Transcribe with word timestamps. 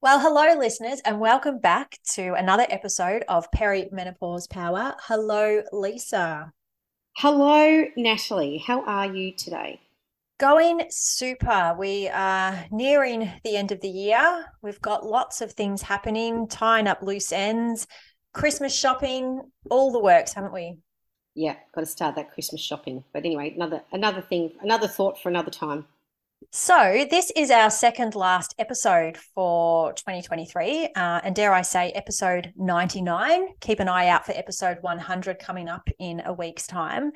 Well, 0.00 0.20
hello, 0.20 0.56
listeners, 0.56 1.00
and 1.04 1.18
welcome 1.18 1.58
back 1.58 1.98
to 2.12 2.34
another 2.34 2.64
episode 2.68 3.24
of 3.28 3.50
Perimenopause 3.50 4.48
Power. 4.48 4.94
Hello, 5.00 5.64
Lisa. 5.72 6.52
Hello, 7.16 7.84
Natalie. 7.96 8.62
How 8.64 8.84
are 8.84 9.12
you 9.12 9.32
today? 9.32 9.80
Going 10.38 10.84
super. 10.88 11.74
We 11.76 12.06
are 12.10 12.66
nearing 12.70 13.28
the 13.42 13.56
end 13.56 13.72
of 13.72 13.80
the 13.80 13.88
year. 13.88 14.44
We've 14.62 14.80
got 14.80 15.04
lots 15.04 15.40
of 15.40 15.54
things 15.54 15.82
happening, 15.82 16.46
tying 16.46 16.86
up 16.86 17.02
loose 17.02 17.32
ends, 17.32 17.88
Christmas 18.32 18.78
shopping, 18.78 19.50
all 19.68 19.90
the 19.90 19.98
works, 19.98 20.32
haven't 20.32 20.52
we? 20.52 20.78
Yeah, 21.34 21.56
got 21.74 21.80
to 21.80 21.86
start 21.86 22.14
that 22.14 22.32
Christmas 22.32 22.60
shopping. 22.60 23.02
But 23.12 23.24
anyway, 23.24 23.52
another 23.52 23.82
another 23.90 24.20
thing, 24.20 24.52
another 24.60 24.86
thought 24.86 25.20
for 25.20 25.28
another 25.28 25.50
time. 25.50 25.86
So, 26.50 27.04
this 27.10 27.32
is 27.34 27.50
our 27.50 27.68
second 27.68 28.14
last 28.14 28.54
episode 28.60 29.16
for 29.34 29.92
2023, 29.94 30.86
uh, 30.94 31.20
and 31.24 31.34
dare 31.34 31.52
I 31.52 31.62
say, 31.62 31.90
episode 31.90 32.52
99. 32.56 33.48
Keep 33.60 33.80
an 33.80 33.88
eye 33.88 34.08
out 34.08 34.24
for 34.24 34.32
episode 34.32 34.78
100 34.80 35.40
coming 35.40 35.68
up 35.68 35.88
in 35.98 36.22
a 36.24 36.32
week's 36.32 36.66
time. 36.66 37.10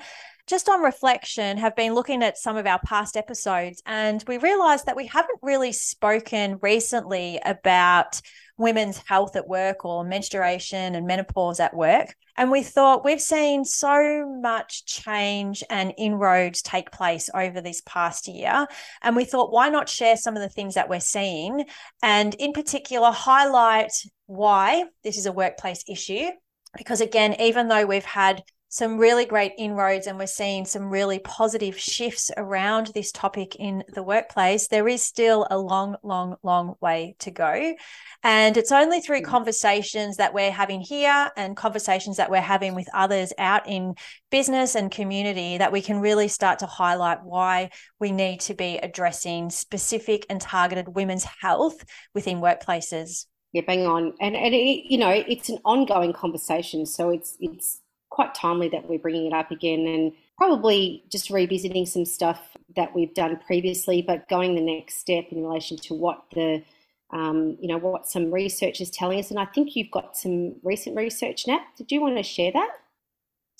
Just 0.48 0.68
on 0.68 0.82
reflection, 0.82 1.56
have 1.56 1.76
been 1.76 1.94
looking 1.94 2.22
at 2.22 2.36
some 2.36 2.56
of 2.56 2.66
our 2.66 2.80
past 2.80 3.16
episodes, 3.16 3.80
and 3.86 4.24
we 4.26 4.38
realized 4.38 4.86
that 4.86 4.96
we 4.96 5.06
haven't 5.06 5.38
really 5.40 5.72
spoken 5.72 6.58
recently 6.60 7.38
about 7.44 8.20
women's 8.58 8.98
health 8.98 9.36
at 9.36 9.48
work 9.48 9.84
or 9.84 10.04
menstruation 10.04 10.94
and 10.94 11.06
menopause 11.06 11.60
at 11.60 11.74
work. 11.74 12.14
And 12.36 12.50
we 12.50 12.62
thought 12.62 13.04
we've 13.04 13.20
seen 13.20 13.64
so 13.64 14.26
much 14.40 14.86
change 14.86 15.62
and 15.68 15.92
inroads 15.98 16.62
take 16.62 16.90
place 16.90 17.28
over 17.34 17.60
this 17.60 17.82
past 17.84 18.28
year. 18.28 18.66
And 19.02 19.16
we 19.16 19.24
thought, 19.24 19.52
why 19.52 19.68
not 19.68 19.88
share 19.88 20.16
some 20.16 20.36
of 20.36 20.42
the 20.42 20.48
things 20.48 20.74
that 20.74 20.88
we're 20.88 21.00
seeing? 21.00 21.64
And 22.02 22.34
in 22.34 22.52
particular, 22.52 23.10
highlight 23.10 23.92
why 24.26 24.84
this 25.04 25.18
is 25.18 25.26
a 25.26 25.32
workplace 25.32 25.84
issue. 25.88 26.28
Because 26.76 27.02
again, 27.02 27.38
even 27.40 27.68
though 27.68 27.84
we've 27.84 28.04
had 28.04 28.42
some 28.72 28.96
really 28.96 29.26
great 29.26 29.52
inroads 29.58 30.06
and 30.06 30.18
we're 30.18 30.26
seeing 30.26 30.64
some 30.64 30.88
really 30.88 31.18
positive 31.18 31.78
shifts 31.78 32.30
around 32.38 32.86
this 32.94 33.12
topic 33.12 33.54
in 33.56 33.84
the 33.92 34.02
workplace, 34.02 34.68
there 34.68 34.88
is 34.88 35.02
still 35.02 35.46
a 35.50 35.58
long, 35.58 35.94
long, 36.02 36.36
long 36.42 36.76
way 36.80 37.14
to 37.18 37.30
go. 37.30 37.74
And 38.22 38.56
it's 38.56 38.72
only 38.72 39.00
through 39.00 39.20
mm. 39.20 39.26
conversations 39.26 40.16
that 40.16 40.32
we're 40.32 40.50
having 40.50 40.80
here 40.80 41.30
and 41.36 41.54
conversations 41.54 42.16
that 42.16 42.30
we're 42.30 42.40
having 42.40 42.74
with 42.74 42.88
others 42.94 43.34
out 43.36 43.68
in 43.68 43.94
business 44.30 44.74
and 44.74 44.90
community 44.90 45.58
that 45.58 45.70
we 45.70 45.82
can 45.82 46.00
really 46.00 46.28
start 46.28 46.60
to 46.60 46.66
highlight 46.66 47.22
why 47.24 47.68
we 48.00 48.10
need 48.10 48.40
to 48.40 48.54
be 48.54 48.78
addressing 48.78 49.50
specific 49.50 50.24
and 50.30 50.40
targeted 50.40 50.88
women's 50.88 51.24
health 51.24 51.84
within 52.14 52.38
workplaces. 52.38 53.26
Yeah, 53.52 53.64
bang 53.66 53.86
on. 53.86 54.14
And 54.18 54.34
and 54.34 54.54
it, 54.54 54.90
you 54.90 54.96
know, 54.96 55.10
it's 55.10 55.50
an 55.50 55.58
ongoing 55.62 56.14
conversation, 56.14 56.86
so 56.86 57.10
it's 57.10 57.36
it's 57.38 57.81
quite 58.12 58.34
timely 58.34 58.68
that 58.68 58.86
we're 58.86 58.98
bringing 58.98 59.26
it 59.26 59.32
up 59.32 59.50
again 59.50 59.86
and 59.86 60.12
probably 60.36 61.02
just 61.10 61.30
revisiting 61.30 61.86
some 61.86 62.04
stuff 62.04 62.40
that 62.76 62.94
we've 62.94 63.14
done 63.14 63.38
previously, 63.46 64.02
but 64.02 64.28
going 64.28 64.54
the 64.54 64.60
next 64.60 64.98
step 64.98 65.24
in 65.30 65.42
relation 65.42 65.78
to 65.78 65.94
what 65.94 66.22
the 66.34 66.62
um, 67.10 67.56
you 67.60 67.68
know 67.68 67.78
what 67.78 68.06
some 68.06 68.30
research 68.30 68.80
is 68.80 68.90
telling 68.90 69.18
us. 69.18 69.30
And 69.30 69.38
I 69.38 69.46
think 69.46 69.76
you've 69.76 69.90
got 69.90 70.16
some 70.16 70.56
recent 70.62 70.96
research, 70.96 71.46
Nat. 71.46 71.62
Did 71.76 71.90
you 71.90 72.02
want 72.02 72.16
to 72.18 72.22
share 72.22 72.52
that? 72.52 72.70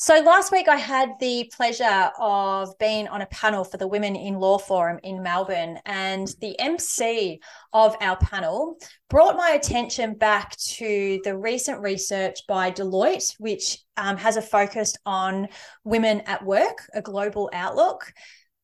So 0.03 0.19
last 0.19 0.51
week 0.51 0.67
I 0.67 0.79
had 0.79 1.11
the 1.21 1.49
pleasure 1.55 2.11
of 2.19 2.77
being 2.79 3.07
on 3.07 3.23
a 3.23 3.27
panel 3.27 3.63
for 3.63 3.77
the 3.77 3.87
Women 3.87 4.17
in 4.17 4.35
Law 4.35 4.59
Forum 4.59 4.99
in 5.05 5.23
Melbourne, 5.23 5.79
and 5.87 6.27
the 6.41 6.59
MC 6.59 7.41
of 7.73 7.95
our 8.01 8.17
panel 8.17 8.79
brought 9.09 9.37
my 9.37 9.51
attention 9.51 10.15
back 10.15 10.57
to 10.57 11.21
the 11.23 11.39
recent 11.39 11.79
research 11.83 12.41
by 12.49 12.73
Deloitte, 12.73 13.37
which 13.39 13.79
um, 13.97 14.17
has 14.17 14.37
a 14.37 14.43
focus 14.43 14.97
on 15.07 15.47
women 15.85 16.23
at 16.23 16.45
work, 16.45 16.79
a 16.95 17.01
global 17.01 17.49
outlook. 17.53 18.13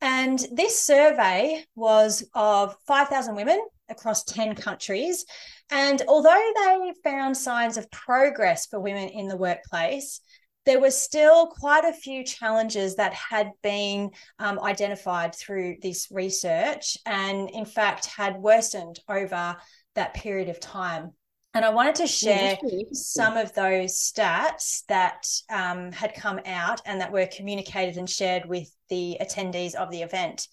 And 0.00 0.44
this 0.50 0.76
survey 0.80 1.64
was 1.76 2.28
of 2.34 2.74
5,000 2.88 3.36
women 3.36 3.64
across 3.88 4.24
10 4.24 4.56
countries. 4.56 5.24
And 5.70 6.02
although 6.08 6.52
they 6.56 6.92
found 7.04 7.36
signs 7.36 7.76
of 7.76 7.88
progress 7.92 8.66
for 8.66 8.80
women 8.80 9.08
in 9.10 9.28
the 9.28 9.36
workplace, 9.36 10.20
there 10.66 10.80
were 10.80 10.90
still 10.90 11.46
quite 11.46 11.84
a 11.84 11.92
few 11.92 12.24
challenges 12.24 12.96
that 12.96 13.14
had 13.14 13.52
been 13.62 14.10
um, 14.38 14.60
identified 14.60 15.34
through 15.34 15.76
this 15.80 16.08
research 16.10 16.98
and, 17.06 17.48
in 17.50 17.64
fact, 17.64 18.06
had 18.06 18.36
worsened 18.36 19.00
over 19.08 19.56
that 19.94 20.14
period 20.14 20.48
of 20.48 20.60
time. 20.60 21.12
And 21.54 21.64
I 21.64 21.70
wanted 21.70 21.94
to 21.96 22.06
share 22.06 22.58
yeah, 22.62 22.82
some 22.92 23.36
of 23.36 23.54
those 23.54 23.94
stats 23.94 24.84
that 24.88 25.26
um, 25.50 25.90
had 25.90 26.14
come 26.14 26.40
out 26.44 26.82
and 26.84 27.00
that 27.00 27.10
were 27.10 27.26
communicated 27.26 27.96
and 27.96 28.08
shared 28.08 28.44
with 28.46 28.70
the 28.90 29.16
attendees 29.20 29.74
of 29.74 29.90
the 29.90 30.02
event. 30.02 30.46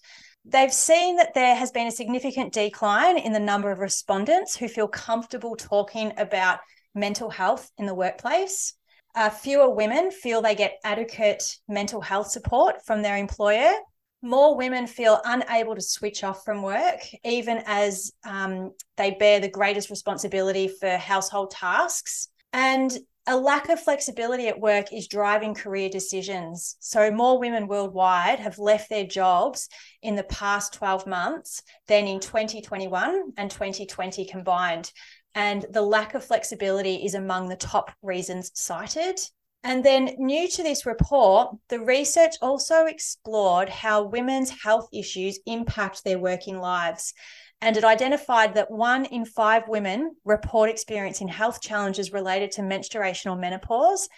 They've 0.46 0.72
seen 0.72 1.16
that 1.16 1.34
there 1.34 1.54
has 1.54 1.70
been 1.70 1.88
a 1.88 1.92
significant 1.92 2.52
decline 2.52 3.18
in 3.18 3.32
the 3.32 3.40
number 3.40 3.70
of 3.70 3.80
respondents 3.80 4.56
who 4.56 4.68
feel 4.68 4.88
comfortable 4.88 5.56
talking 5.56 6.12
about 6.16 6.60
mental 6.94 7.30
health 7.30 7.70
in 7.78 7.86
the 7.86 7.94
workplace. 7.94 8.74
Uh, 9.16 9.30
fewer 9.30 9.70
women 9.70 10.10
feel 10.10 10.42
they 10.42 10.54
get 10.54 10.78
adequate 10.84 11.56
mental 11.68 12.02
health 12.02 12.30
support 12.30 12.84
from 12.84 13.00
their 13.00 13.16
employer. 13.16 13.72
More 14.20 14.54
women 14.54 14.86
feel 14.86 15.22
unable 15.24 15.74
to 15.74 15.80
switch 15.80 16.22
off 16.22 16.44
from 16.44 16.60
work, 16.60 17.00
even 17.24 17.62
as 17.64 18.12
um, 18.24 18.72
they 18.98 19.12
bear 19.12 19.40
the 19.40 19.48
greatest 19.48 19.88
responsibility 19.88 20.68
for 20.68 20.98
household 20.98 21.50
tasks. 21.50 22.28
And 22.52 22.94
a 23.26 23.36
lack 23.36 23.70
of 23.70 23.80
flexibility 23.80 24.48
at 24.48 24.60
work 24.60 24.92
is 24.92 25.08
driving 25.08 25.54
career 25.54 25.88
decisions. 25.88 26.76
So, 26.80 27.10
more 27.10 27.40
women 27.40 27.66
worldwide 27.66 28.38
have 28.38 28.58
left 28.58 28.88
their 28.88 29.06
jobs 29.06 29.68
in 30.02 30.14
the 30.14 30.24
past 30.24 30.74
12 30.74 31.06
months 31.06 31.62
than 31.88 32.06
in 32.06 32.20
2021 32.20 33.32
and 33.36 33.50
2020 33.50 34.26
combined 34.26 34.92
and 35.36 35.66
the 35.70 35.82
lack 35.82 36.14
of 36.14 36.24
flexibility 36.24 37.04
is 37.04 37.14
among 37.14 37.48
the 37.48 37.56
top 37.56 37.92
reasons 38.02 38.50
cited. 38.54 39.20
And 39.62 39.84
then, 39.84 40.14
new 40.16 40.48
to 40.48 40.62
this 40.62 40.86
report, 40.86 41.54
the 41.68 41.80
research 41.80 42.36
also 42.40 42.86
explored 42.86 43.68
how 43.68 44.04
women's 44.04 44.50
health 44.62 44.88
issues 44.92 45.38
impact 45.44 46.04
their 46.04 46.18
working 46.18 46.58
lives. 46.58 47.12
And 47.60 47.76
it 47.76 47.84
identified 47.84 48.54
that 48.54 48.70
one 48.70 49.04
in 49.06 49.26
five 49.26 49.68
women 49.68 50.14
report 50.24 50.70
experiencing 50.70 51.28
health 51.28 51.60
challenges 51.60 52.12
related 52.12 52.52
to 52.52 52.62
menstruation 52.62 53.30
or 53.30 53.36
menopause. 53.36 54.08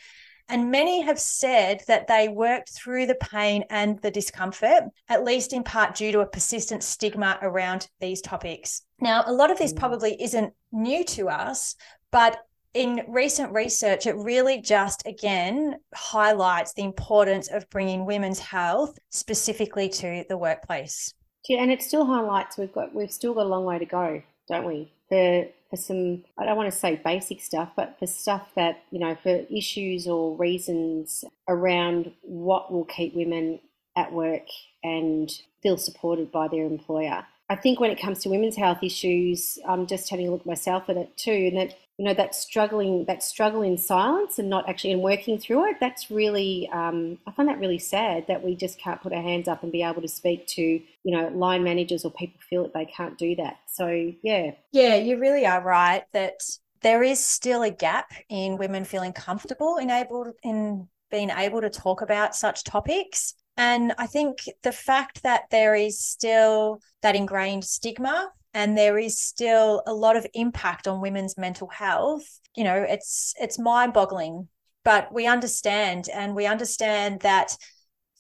And 0.48 0.70
many 0.70 1.02
have 1.02 1.20
said 1.20 1.82
that 1.88 2.06
they 2.06 2.28
worked 2.28 2.70
through 2.70 3.06
the 3.06 3.16
pain 3.16 3.64
and 3.68 4.00
the 4.00 4.10
discomfort, 4.10 4.84
at 5.08 5.24
least 5.24 5.52
in 5.52 5.62
part 5.62 5.94
due 5.94 6.12
to 6.12 6.20
a 6.20 6.26
persistent 6.26 6.82
stigma 6.82 7.38
around 7.42 7.88
these 8.00 8.22
topics. 8.22 8.82
Now, 9.00 9.24
a 9.26 9.32
lot 9.32 9.50
of 9.50 9.58
this 9.58 9.72
mm. 9.72 9.78
probably 9.78 10.20
isn't 10.22 10.54
new 10.72 11.04
to 11.04 11.28
us, 11.28 11.76
but 12.10 12.38
in 12.74 13.02
recent 13.08 13.52
research, 13.52 14.06
it 14.06 14.16
really 14.16 14.60
just 14.60 15.06
again 15.06 15.76
highlights 15.94 16.72
the 16.74 16.84
importance 16.84 17.48
of 17.48 17.68
bringing 17.70 18.06
women's 18.06 18.38
health 18.38 18.98
specifically 19.10 19.88
to 19.88 20.24
the 20.28 20.38
workplace. 20.38 21.14
Yeah, 21.48 21.62
and 21.62 21.70
it 21.70 21.82
still 21.82 22.04
highlights 22.04 22.58
we've 22.58 22.72
got 22.72 22.94
we've 22.94 23.12
still 23.12 23.34
got 23.34 23.46
a 23.46 23.48
long 23.48 23.64
way 23.64 23.78
to 23.78 23.86
go, 23.86 24.22
don't 24.48 24.66
we? 24.66 24.92
For 25.70 25.76
some 25.76 26.24
I 26.36 26.44
don't 26.44 26.56
want 26.56 26.72
to 26.72 26.78
say 26.78 27.00
basic 27.04 27.40
stuff, 27.40 27.70
but 27.76 27.98
for 27.98 28.06
stuff 28.06 28.48
that 28.56 28.82
you 28.90 28.98
know 28.98 29.16
for 29.22 29.44
issues 29.50 30.06
or 30.06 30.36
reasons 30.36 31.24
around 31.48 32.12
what 32.22 32.72
will 32.72 32.84
keep 32.84 33.14
women 33.14 33.60
at 33.96 34.12
work 34.12 34.46
and 34.82 35.30
feel 35.62 35.76
supported 35.76 36.30
by 36.30 36.48
their 36.48 36.64
employer. 36.64 37.26
I 37.50 37.56
think 37.56 37.80
when 37.80 37.90
it 37.90 38.00
comes 38.00 38.20
to 38.20 38.28
women's 38.28 38.56
health 38.56 38.82
issues, 38.82 39.58
I'm 39.66 39.86
just 39.86 40.10
having 40.10 40.28
a 40.28 40.30
look 40.30 40.44
myself 40.44 40.88
at 40.88 40.96
it 40.96 41.16
too, 41.16 41.50
and 41.50 41.56
that 41.56 41.78
you 41.98 42.04
know 42.04 42.14
that 42.14 42.34
struggling, 42.34 43.04
that 43.06 43.22
struggle 43.24 43.62
in 43.62 43.76
silence 43.76 44.38
and 44.38 44.48
not 44.48 44.68
actually 44.68 44.92
in 44.92 45.00
working 45.00 45.36
through 45.36 45.68
it. 45.68 45.76
That's 45.80 46.10
really, 46.10 46.68
um, 46.72 47.18
I 47.26 47.32
find 47.32 47.48
that 47.48 47.58
really 47.58 47.78
sad 47.78 48.26
that 48.28 48.42
we 48.44 48.54
just 48.54 48.78
can't 48.78 49.02
put 49.02 49.12
our 49.12 49.22
hands 49.22 49.48
up 49.48 49.64
and 49.64 49.72
be 49.72 49.82
able 49.82 50.02
to 50.02 50.08
speak 50.08 50.46
to 50.48 50.62
you 50.62 50.82
know 51.04 51.28
line 51.28 51.64
managers 51.64 52.04
or 52.04 52.12
people 52.12 52.40
feel 52.48 52.62
that 52.62 52.72
they 52.72 52.86
can't 52.86 53.18
do 53.18 53.34
that. 53.36 53.58
So 53.66 54.12
yeah, 54.22 54.52
yeah, 54.72 54.94
you 54.94 55.18
really 55.18 55.44
are 55.44 55.62
right 55.62 56.04
that 56.12 56.40
there 56.82 57.02
is 57.02 57.18
still 57.18 57.62
a 57.62 57.70
gap 57.70 58.12
in 58.28 58.56
women 58.56 58.84
feeling 58.84 59.12
comfortable 59.12 59.76
in 59.76 59.90
able 59.90 60.32
in 60.44 60.88
being 61.10 61.30
able 61.30 61.60
to 61.60 61.70
talk 61.70 62.02
about 62.02 62.36
such 62.36 62.64
topics. 62.64 63.34
And 63.56 63.92
I 63.98 64.06
think 64.06 64.38
the 64.62 64.72
fact 64.72 65.24
that 65.24 65.44
there 65.50 65.74
is 65.74 65.98
still 65.98 66.80
that 67.02 67.16
ingrained 67.16 67.64
stigma 67.64 68.30
and 68.54 68.76
there 68.76 68.98
is 68.98 69.20
still 69.20 69.82
a 69.86 69.92
lot 69.92 70.16
of 70.16 70.26
impact 70.34 70.88
on 70.88 71.00
women's 71.00 71.36
mental 71.36 71.68
health, 71.68 72.40
you 72.56 72.64
know, 72.64 72.76
it's 72.76 73.34
it's 73.40 73.58
mind-boggling. 73.58 74.48
But 74.84 75.12
we 75.12 75.26
understand 75.26 76.08
and 76.12 76.34
we 76.34 76.46
understand 76.46 77.20
that 77.20 77.56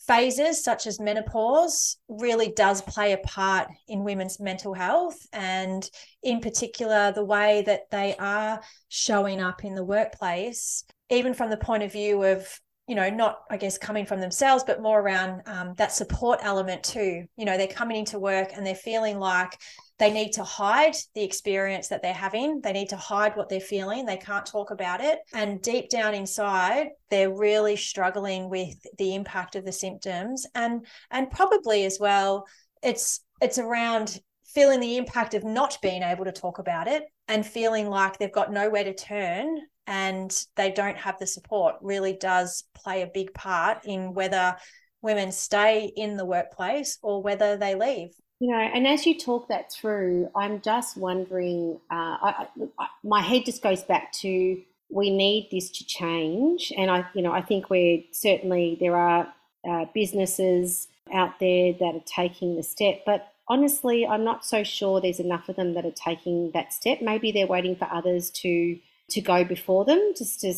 phases 0.08 0.64
such 0.64 0.86
as 0.86 0.98
menopause 0.98 1.98
really 2.08 2.50
does 2.52 2.80
play 2.82 3.12
a 3.12 3.18
part 3.18 3.68
in 3.88 4.04
women's 4.04 4.40
mental 4.40 4.72
health 4.72 5.18
and 5.34 5.88
in 6.22 6.40
particular 6.40 7.12
the 7.12 7.24
way 7.24 7.62
that 7.66 7.90
they 7.90 8.16
are 8.18 8.60
showing 8.88 9.40
up 9.42 9.64
in 9.66 9.74
the 9.74 9.84
workplace 9.84 10.82
even 11.10 11.34
from 11.34 11.50
the 11.50 11.58
point 11.58 11.82
of 11.82 11.92
view 11.92 12.22
of 12.22 12.58
you 12.86 12.94
know 12.94 13.10
not 13.10 13.40
i 13.50 13.58
guess 13.58 13.76
coming 13.76 14.06
from 14.06 14.18
themselves 14.18 14.64
but 14.66 14.80
more 14.80 14.98
around 14.98 15.42
um, 15.44 15.74
that 15.76 15.92
support 15.92 16.38
element 16.42 16.82
too 16.82 17.26
you 17.36 17.44
know 17.44 17.58
they're 17.58 17.66
coming 17.66 17.98
into 17.98 18.18
work 18.18 18.48
and 18.56 18.66
they're 18.66 18.74
feeling 18.74 19.18
like 19.18 19.58
they 19.98 20.12
need 20.12 20.32
to 20.34 20.44
hide 20.44 20.94
the 21.14 21.24
experience 21.24 21.88
that 21.88 22.02
they're 22.02 22.12
having. 22.12 22.60
They 22.60 22.72
need 22.72 22.90
to 22.90 22.96
hide 22.96 23.36
what 23.36 23.48
they're 23.48 23.60
feeling. 23.60 24.06
They 24.06 24.16
can't 24.16 24.46
talk 24.46 24.70
about 24.70 25.00
it. 25.00 25.18
And 25.32 25.60
deep 25.60 25.88
down 25.88 26.14
inside 26.14 26.88
they're 27.10 27.34
really 27.34 27.76
struggling 27.76 28.48
with 28.48 28.76
the 28.98 29.14
impact 29.14 29.56
of 29.56 29.64
the 29.64 29.72
symptoms. 29.72 30.46
And 30.54 30.86
and 31.10 31.30
probably 31.30 31.84
as 31.84 31.98
well 32.00 32.46
it's 32.82 33.20
it's 33.40 33.58
around 33.58 34.20
feeling 34.44 34.80
the 34.80 34.96
impact 34.96 35.34
of 35.34 35.44
not 35.44 35.78
being 35.82 36.02
able 36.02 36.24
to 36.24 36.32
talk 36.32 36.58
about 36.58 36.88
it 36.88 37.04
and 37.26 37.44
feeling 37.44 37.88
like 37.88 38.18
they've 38.18 38.32
got 38.32 38.52
nowhere 38.52 38.84
to 38.84 38.94
turn 38.94 39.58
and 39.86 40.44
they 40.56 40.70
don't 40.70 40.96
have 40.96 41.18
the 41.18 41.26
support 41.26 41.76
really 41.80 42.14
does 42.14 42.64
play 42.74 43.02
a 43.02 43.10
big 43.12 43.32
part 43.34 43.84
in 43.84 44.14
whether 44.14 44.56
women 45.02 45.30
stay 45.30 45.90
in 45.96 46.16
the 46.16 46.24
workplace 46.24 46.98
or 47.02 47.22
whether 47.22 47.56
they 47.56 47.74
leave 47.74 48.10
you 48.40 48.50
know, 48.50 48.58
and 48.58 48.86
as 48.86 49.04
you 49.04 49.18
talk 49.18 49.48
that 49.48 49.72
through, 49.72 50.30
I'm 50.36 50.60
just 50.60 50.96
wondering. 50.96 51.80
Uh, 51.90 52.16
I, 52.22 52.46
I, 52.78 52.86
my 53.02 53.20
head 53.20 53.44
just 53.44 53.62
goes 53.62 53.82
back 53.82 54.12
to 54.14 54.60
we 54.90 55.10
need 55.10 55.48
this 55.50 55.70
to 55.70 55.86
change, 55.86 56.72
and 56.76 56.90
I, 56.90 57.04
you 57.14 57.22
know, 57.22 57.32
I 57.32 57.42
think 57.42 57.68
we're 57.68 58.02
certainly 58.12 58.76
there 58.80 58.96
are 58.96 59.32
uh, 59.68 59.86
businesses 59.92 60.88
out 61.12 61.40
there 61.40 61.72
that 61.72 61.94
are 61.94 62.04
taking 62.06 62.56
the 62.56 62.62
step, 62.62 63.02
but 63.04 63.32
honestly, 63.48 64.06
I'm 64.06 64.24
not 64.24 64.44
so 64.44 64.62
sure 64.62 65.00
there's 65.00 65.20
enough 65.20 65.48
of 65.48 65.56
them 65.56 65.74
that 65.74 65.84
are 65.84 65.90
taking 65.90 66.52
that 66.52 66.72
step. 66.72 67.00
Maybe 67.02 67.32
they're 67.32 67.46
waiting 67.46 67.76
for 67.76 67.88
others 67.92 68.30
to 68.42 68.78
to 69.10 69.20
go 69.22 69.42
before 69.42 69.86
them, 69.86 70.12
just 70.16 70.40
to 70.42 70.52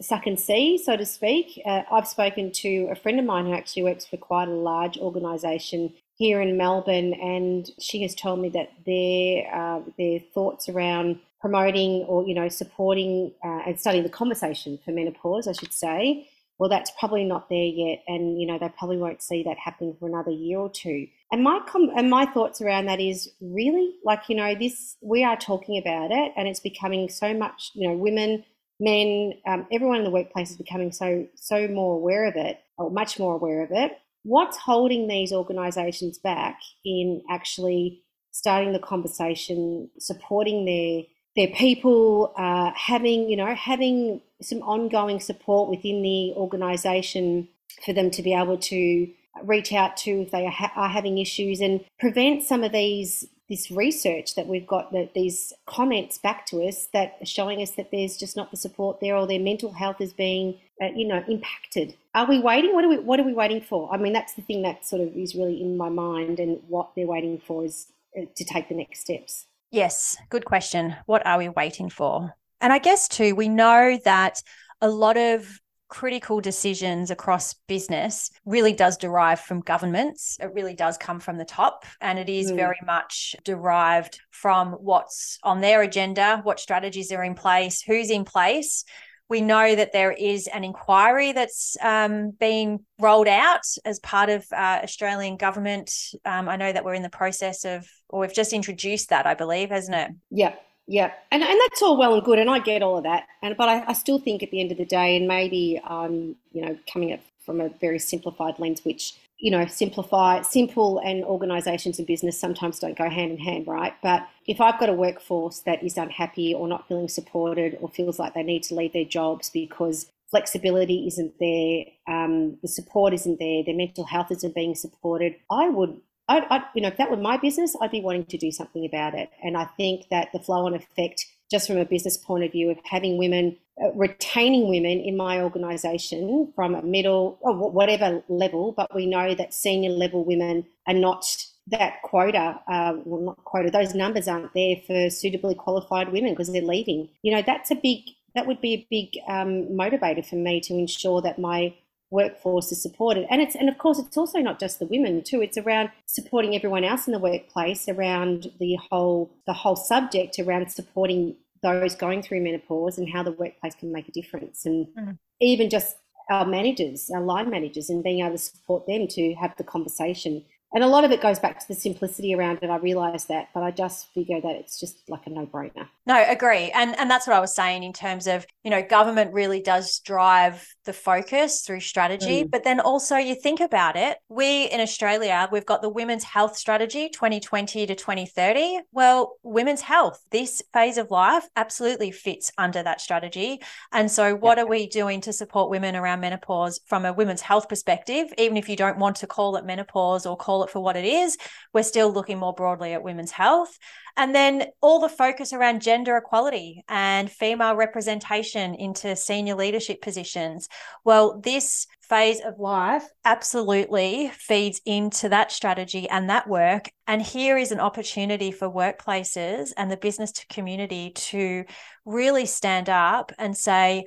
suck 0.00 0.26
and 0.26 0.38
see, 0.38 0.78
so 0.78 0.96
to 0.96 1.04
speak. 1.04 1.60
Uh, 1.66 1.82
I've 1.90 2.06
spoken 2.06 2.52
to 2.52 2.88
a 2.92 2.94
friend 2.94 3.18
of 3.18 3.26
mine 3.26 3.46
who 3.46 3.54
actually 3.54 3.82
works 3.82 4.06
for 4.06 4.16
quite 4.16 4.46
a 4.46 4.52
large 4.52 4.96
organisation 4.96 5.92
here 6.18 6.40
in 6.40 6.56
Melbourne, 6.56 7.14
and 7.14 7.70
she 7.78 8.02
has 8.02 8.14
told 8.14 8.40
me 8.40 8.48
that 8.50 8.70
their 8.84 9.54
uh, 9.54 9.80
their 9.96 10.18
thoughts 10.34 10.68
around 10.68 11.20
promoting 11.40 12.02
or 12.08 12.26
you 12.26 12.34
know 12.34 12.48
supporting 12.48 13.32
uh, 13.44 13.62
and 13.66 13.80
studying 13.80 14.02
the 14.02 14.10
conversation 14.10 14.78
for 14.84 14.90
menopause, 14.90 15.46
I 15.48 15.52
should 15.52 15.72
say. 15.72 16.28
Well, 16.58 16.68
that's 16.68 16.90
probably 16.98 17.22
not 17.22 17.48
there 17.48 17.64
yet, 17.64 18.02
and 18.08 18.40
you 18.40 18.48
know 18.48 18.58
they 18.58 18.68
probably 18.76 18.96
won't 18.96 19.22
see 19.22 19.44
that 19.44 19.58
happening 19.58 19.96
for 19.98 20.08
another 20.08 20.32
year 20.32 20.58
or 20.58 20.68
two. 20.68 21.06
And 21.30 21.44
my 21.44 21.60
com- 21.68 21.92
and 21.96 22.10
my 22.10 22.26
thoughts 22.26 22.60
around 22.60 22.86
that 22.86 22.98
is 23.00 23.30
really 23.40 23.94
like 24.04 24.28
you 24.28 24.34
know 24.34 24.56
this 24.56 24.96
we 25.00 25.22
are 25.22 25.36
talking 25.36 25.78
about 25.78 26.10
it, 26.10 26.32
and 26.36 26.48
it's 26.48 26.60
becoming 26.60 27.08
so 27.08 27.32
much 27.32 27.70
you 27.74 27.88
know 27.88 27.96
women, 27.96 28.44
men, 28.80 29.34
um, 29.46 29.68
everyone 29.70 29.98
in 29.98 30.04
the 30.04 30.10
workplace 30.10 30.50
is 30.50 30.56
becoming 30.56 30.90
so 30.90 31.28
so 31.36 31.68
more 31.68 31.94
aware 31.94 32.26
of 32.26 32.34
it, 32.34 32.58
or 32.76 32.90
much 32.90 33.20
more 33.20 33.36
aware 33.36 33.62
of 33.62 33.70
it 33.70 33.92
what's 34.22 34.56
holding 34.56 35.08
these 35.08 35.32
organisations 35.32 36.18
back 36.18 36.60
in 36.84 37.22
actually 37.30 38.02
starting 38.32 38.72
the 38.72 38.78
conversation, 38.78 39.90
supporting 39.98 40.64
their 40.64 41.02
their 41.36 41.54
people, 41.54 42.32
uh, 42.36 42.72
having 42.74 43.28
you 43.28 43.36
know 43.36 43.54
having 43.54 44.20
some 44.40 44.58
ongoing 44.62 45.20
support 45.20 45.68
within 45.68 46.02
the 46.02 46.32
organisation 46.36 47.48
for 47.84 47.92
them 47.92 48.10
to 48.10 48.22
be 48.22 48.34
able 48.34 48.58
to 48.58 49.08
reach 49.44 49.72
out 49.72 49.96
to 49.96 50.22
if 50.22 50.30
they 50.30 50.46
are, 50.46 50.50
ha- 50.50 50.72
are 50.74 50.88
having 50.88 51.18
issues 51.18 51.60
and 51.60 51.84
prevent 51.98 52.42
some 52.42 52.64
of 52.64 52.72
these 52.72 53.26
this 53.48 53.70
research 53.70 54.34
that 54.34 54.46
we've 54.46 54.66
got 54.66 54.92
that 54.92 55.14
these 55.14 55.52
comments 55.66 56.18
back 56.18 56.46
to 56.46 56.62
us 56.62 56.88
that 56.92 57.16
are 57.20 57.26
showing 57.26 57.62
us 57.62 57.72
that 57.72 57.90
there's 57.90 58.16
just 58.16 58.36
not 58.36 58.50
the 58.50 58.56
support 58.56 59.00
there 59.00 59.16
or 59.16 59.26
their 59.26 59.40
mental 59.40 59.72
health 59.72 60.00
is 60.00 60.12
being 60.12 60.58
uh, 60.82 60.86
you 60.94 61.06
know 61.06 61.22
impacted. 61.28 61.94
Are 62.14 62.26
we 62.26 62.40
waiting? 62.40 62.74
What 62.74 62.84
are 62.84 62.88
we 62.88 62.98
what 62.98 63.18
are 63.20 63.24
we 63.24 63.32
waiting 63.32 63.60
for? 63.60 63.92
I 63.92 63.96
mean 63.96 64.12
that's 64.12 64.34
the 64.34 64.42
thing 64.42 64.62
that 64.62 64.84
sort 64.84 65.02
of 65.02 65.16
is 65.16 65.34
really 65.34 65.60
in 65.60 65.76
my 65.76 65.88
mind 65.88 66.38
and 66.40 66.60
what 66.68 66.90
they're 66.94 67.06
waiting 67.06 67.38
for 67.38 67.64
is 67.64 67.86
uh, 68.16 68.26
to 68.34 68.44
take 68.44 68.68
the 68.68 68.74
next 68.74 69.00
steps. 69.00 69.46
Yes 69.70 70.16
good 70.30 70.44
question. 70.44 70.96
What 71.06 71.26
are 71.26 71.38
we 71.38 71.48
waiting 71.48 71.90
for? 71.90 72.34
And 72.60 72.72
i 72.72 72.78
guess 72.78 73.08
too 73.08 73.34
we 73.34 73.48
know 73.48 73.98
that 74.04 74.42
a 74.80 74.88
lot 74.88 75.16
of 75.16 75.60
critical 75.88 76.40
decisions 76.40 77.10
across 77.10 77.54
business 77.66 78.30
really 78.44 78.72
does 78.72 78.96
derive 78.96 79.40
from 79.40 79.60
governments. 79.60 80.36
It 80.40 80.52
really 80.54 80.74
does 80.74 80.98
come 80.98 81.18
from 81.18 81.38
the 81.38 81.44
top, 81.44 81.84
and 82.00 82.18
it 82.18 82.28
is 82.28 82.52
mm. 82.52 82.56
very 82.56 82.78
much 82.84 83.34
derived 83.44 84.20
from 84.30 84.72
what's 84.72 85.38
on 85.42 85.60
their 85.60 85.82
agenda, 85.82 86.40
what 86.42 86.60
strategies 86.60 87.10
are 87.10 87.24
in 87.24 87.34
place, 87.34 87.82
who's 87.82 88.10
in 88.10 88.24
place. 88.24 88.84
We 89.30 89.40
know 89.42 89.74
that 89.74 89.92
there 89.92 90.12
is 90.12 90.46
an 90.46 90.64
inquiry 90.64 91.32
that's 91.32 91.76
um, 91.82 92.30
being 92.30 92.84
rolled 92.98 93.28
out 93.28 93.60
as 93.84 93.98
part 93.98 94.30
of 94.30 94.46
uh, 94.52 94.80
Australian 94.82 95.36
government. 95.36 95.92
Um, 96.24 96.48
I 96.48 96.56
know 96.56 96.72
that 96.72 96.82
we're 96.82 96.94
in 96.94 97.02
the 97.02 97.10
process 97.10 97.66
of, 97.66 97.86
or 98.08 98.20
we've 98.20 98.32
just 98.32 98.54
introduced 98.54 99.10
that, 99.10 99.26
I 99.26 99.34
believe, 99.34 99.68
hasn't 99.68 99.96
it? 99.96 100.10
Yeah, 100.30 100.54
yeah, 100.88 101.12
and 101.30 101.42
and 101.42 101.60
that's 101.60 101.82
all 101.82 101.98
well 101.98 102.14
and 102.14 102.24
good, 102.24 102.38
and 102.38 102.48
I 102.48 102.60
get 102.60 102.82
all 102.82 102.96
of 102.96 103.04
that, 103.04 103.26
and 103.42 103.54
but 103.58 103.68
I, 103.68 103.84
I 103.88 103.92
still 103.92 104.18
think 104.18 104.42
at 104.42 104.50
the 104.50 104.58
end 104.58 104.72
of 104.72 104.78
the 104.78 104.86
day, 104.86 105.16
and 105.16 105.28
maybe 105.28 105.78
I'm 105.84 106.34
you 106.52 106.62
know 106.62 106.78
coming 106.90 107.12
at 107.12 107.20
from 107.44 107.60
a 107.60 107.68
very 107.68 107.98
simplified 107.98 108.58
lens, 108.58 108.86
which 108.86 109.14
you 109.38 109.50
know 109.50 109.66
simplify 109.66 110.40
simple 110.40 110.98
and 111.04 111.24
organisations 111.24 111.98
and 111.98 112.06
business 112.06 112.40
sometimes 112.40 112.78
don't 112.78 112.96
go 112.96 113.10
hand 113.10 113.32
in 113.32 113.38
hand, 113.38 113.66
right? 113.66 113.92
But 114.02 114.26
if 114.46 114.62
I've 114.62 114.80
got 114.80 114.88
a 114.88 114.94
workforce 114.94 115.60
that 115.60 115.82
is 115.82 115.98
unhappy 115.98 116.54
or 116.54 116.66
not 116.66 116.88
feeling 116.88 117.08
supported 117.08 117.76
or 117.82 117.90
feels 117.90 118.18
like 118.18 118.32
they 118.32 118.42
need 118.42 118.62
to 118.64 118.74
leave 118.74 118.94
their 118.94 119.04
jobs 119.04 119.50
because 119.50 120.10
flexibility 120.30 121.06
isn't 121.06 121.34
there, 121.38 121.84
um, 122.06 122.56
the 122.62 122.68
support 122.68 123.12
isn't 123.12 123.38
there, 123.38 123.62
their 123.62 123.76
mental 123.76 124.04
health 124.04 124.30
isn't 124.30 124.54
being 124.54 124.74
supported, 124.74 125.34
I 125.50 125.68
would 125.68 126.00
I, 126.28 126.40
I, 126.50 126.64
you 126.74 126.82
know, 126.82 126.88
if 126.88 126.96
that 126.98 127.10
were 127.10 127.16
my 127.16 127.36
business, 127.38 127.74
I'd 127.80 127.90
be 127.90 128.00
wanting 128.00 128.26
to 128.26 128.38
do 128.38 128.50
something 128.50 128.84
about 128.84 129.14
it. 129.14 129.30
And 129.42 129.56
I 129.56 129.64
think 129.76 130.08
that 130.10 130.28
the 130.32 130.38
flow 130.38 130.66
on 130.66 130.74
effect, 130.74 131.24
just 131.50 131.66
from 131.66 131.78
a 131.78 131.84
business 131.84 132.16
point 132.16 132.44
of 132.44 132.52
view, 132.52 132.70
of 132.70 132.78
having 132.84 133.16
women, 133.16 133.56
uh, 133.82 133.92
retaining 133.94 134.68
women 134.68 135.00
in 135.00 135.16
my 135.16 135.40
organisation 135.40 136.52
from 136.54 136.74
a 136.74 136.82
middle 136.82 137.38
or 137.40 137.70
whatever 137.70 138.22
level, 138.28 138.72
but 138.72 138.94
we 138.94 139.06
know 139.06 139.34
that 139.34 139.54
senior 139.54 139.90
level 139.90 140.24
women 140.24 140.66
are 140.86 140.94
not 140.94 141.24
that 141.68 142.02
quota, 142.02 142.60
uh, 142.68 142.94
well, 143.04 143.22
not 143.22 143.44
quota, 143.44 143.70
those 143.70 143.94
numbers 143.94 144.28
aren't 144.28 144.52
there 144.54 144.76
for 144.86 145.10
suitably 145.10 145.54
qualified 145.54 146.12
women 146.12 146.32
because 146.32 146.50
they're 146.52 146.62
leaving. 146.62 147.08
You 147.22 147.34
know, 147.34 147.42
that's 147.44 147.70
a 147.70 147.74
big, 147.74 148.00
that 148.34 148.46
would 148.46 148.60
be 148.60 148.74
a 148.74 148.86
big 148.90 149.22
um, 149.28 149.68
motivator 149.70 150.26
for 150.26 150.36
me 150.36 150.60
to 150.62 150.74
ensure 150.74 151.20
that 151.22 151.38
my 151.38 151.74
workforce 152.10 152.72
is 152.72 152.80
supported 152.80 153.26
and 153.30 153.42
it's 153.42 153.54
and 153.54 153.68
of 153.68 153.76
course 153.76 153.98
it's 153.98 154.16
also 154.16 154.38
not 154.38 154.58
just 154.58 154.78
the 154.78 154.86
women 154.86 155.22
too 155.22 155.42
it's 155.42 155.58
around 155.58 155.90
supporting 156.06 156.54
everyone 156.54 156.84
else 156.84 157.06
in 157.06 157.12
the 157.12 157.18
workplace 157.18 157.88
around 157.88 158.50
the 158.60 158.76
whole 158.90 159.30
the 159.46 159.52
whole 159.52 159.76
subject 159.76 160.38
around 160.38 160.70
supporting 160.70 161.36
those 161.62 161.94
going 161.94 162.22
through 162.22 162.40
menopause 162.40 162.96
and 162.96 163.10
how 163.10 163.22
the 163.22 163.32
workplace 163.32 163.74
can 163.74 163.92
make 163.92 164.08
a 164.08 164.12
difference 164.12 164.64
and 164.64 164.86
mm. 164.98 165.18
even 165.40 165.68
just 165.68 165.96
our 166.30 166.46
managers 166.46 167.10
our 167.14 167.20
line 167.20 167.50
managers 167.50 167.90
and 167.90 168.02
being 168.02 168.20
able 168.20 168.32
to 168.32 168.38
support 168.38 168.86
them 168.86 169.06
to 169.06 169.34
have 169.34 169.54
the 169.58 169.64
conversation 169.64 170.42
and 170.74 170.84
a 170.84 170.86
lot 170.86 171.04
of 171.04 171.10
it 171.12 171.22
goes 171.22 171.38
back 171.38 171.60
to 171.60 171.68
the 171.68 171.74
simplicity 171.74 172.34
around 172.34 172.58
it. 172.60 172.68
I 172.68 172.76
realise 172.76 173.24
that, 173.24 173.48
but 173.54 173.62
I 173.62 173.70
just 173.70 174.12
figure 174.12 174.40
that 174.40 174.54
it's 174.56 174.78
just 174.78 174.98
like 175.08 175.26
a 175.26 175.30
no-brainer. 175.30 175.88
No, 176.06 176.22
agree, 176.28 176.70
and 176.72 176.98
and 176.98 177.10
that's 177.10 177.26
what 177.26 177.34
I 177.34 177.40
was 177.40 177.54
saying 177.54 177.84
in 177.84 177.92
terms 177.92 178.26
of 178.26 178.46
you 178.64 178.70
know 178.70 178.82
government 178.82 179.32
really 179.32 179.62
does 179.62 180.00
drive 180.00 180.66
the 180.88 180.92
focus 180.94 181.60
through 181.60 181.80
strategy, 181.80 182.42
mm. 182.42 182.50
but 182.50 182.64
then 182.64 182.80
also 182.80 183.16
you 183.16 183.34
think 183.34 183.60
about 183.60 183.94
it. 183.94 184.16
We 184.30 184.64
in 184.64 184.80
Australia 184.80 185.46
we've 185.52 185.66
got 185.66 185.82
the 185.82 185.88
Women's 185.90 186.24
Health 186.24 186.56
Strategy 186.56 187.10
2020 187.10 187.84
to 187.86 187.94
2030. 187.94 188.80
Well, 188.90 189.34
women's 189.42 189.82
health, 189.82 190.24
this 190.30 190.62
phase 190.72 190.96
of 190.96 191.10
life, 191.10 191.44
absolutely 191.56 192.10
fits 192.10 192.50
under 192.56 192.82
that 192.82 193.02
strategy. 193.02 193.60
And 193.92 194.10
so, 194.10 194.34
what 194.34 194.58
are 194.58 194.66
we 194.66 194.88
doing 194.88 195.20
to 195.20 195.32
support 195.34 195.68
women 195.68 195.94
around 195.94 196.20
menopause 196.20 196.80
from 196.86 197.04
a 197.04 197.12
women's 197.12 197.42
health 197.42 197.68
perspective? 197.68 198.32
Even 198.38 198.56
if 198.56 198.66
you 198.70 198.74
don't 198.74 198.98
want 198.98 199.16
to 199.16 199.26
call 199.26 199.56
it 199.56 199.66
menopause 199.66 200.24
or 200.24 200.38
call 200.38 200.64
it 200.64 200.70
for 200.70 200.80
what 200.80 200.96
it 200.96 201.04
is. 201.04 201.36
We're 201.74 201.82
still 201.82 202.10
looking 202.10 202.38
more 202.38 202.54
broadly 202.54 202.94
at 202.94 203.02
women's 203.02 203.32
health. 203.32 203.78
And 204.18 204.34
then 204.34 204.64
all 204.80 204.98
the 204.98 205.08
focus 205.08 205.52
around 205.52 205.80
gender 205.80 206.16
equality 206.16 206.82
and 206.88 207.30
female 207.30 207.76
representation 207.76 208.74
into 208.74 209.14
senior 209.14 209.54
leadership 209.54 210.02
positions. 210.02 210.68
Well, 211.04 211.40
this 211.40 211.86
phase 212.00 212.40
of 212.40 212.58
life 212.58 213.04
absolutely 213.24 214.32
feeds 214.34 214.80
into 214.84 215.28
that 215.28 215.52
strategy 215.52 216.08
and 216.08 216.28
that 216.30 216.48
work. 216.48 216.90
And 217.06 217.22
here 217.22 217.56
is 217.56 217.70
an 217.70 217.78
opportunity 217.78 218.50
for 218.50 218.68
workplaces 218.68 219.72
and 219.76 219.88
the 219.88 219.96
business 219.96 220.32
community 220.50 221.12
to 221.14 221.64
really 222.04 222.44
stand 222.44 222.88
up 222.88 223.30
and 223.38 223.56
say, 223.56 224.04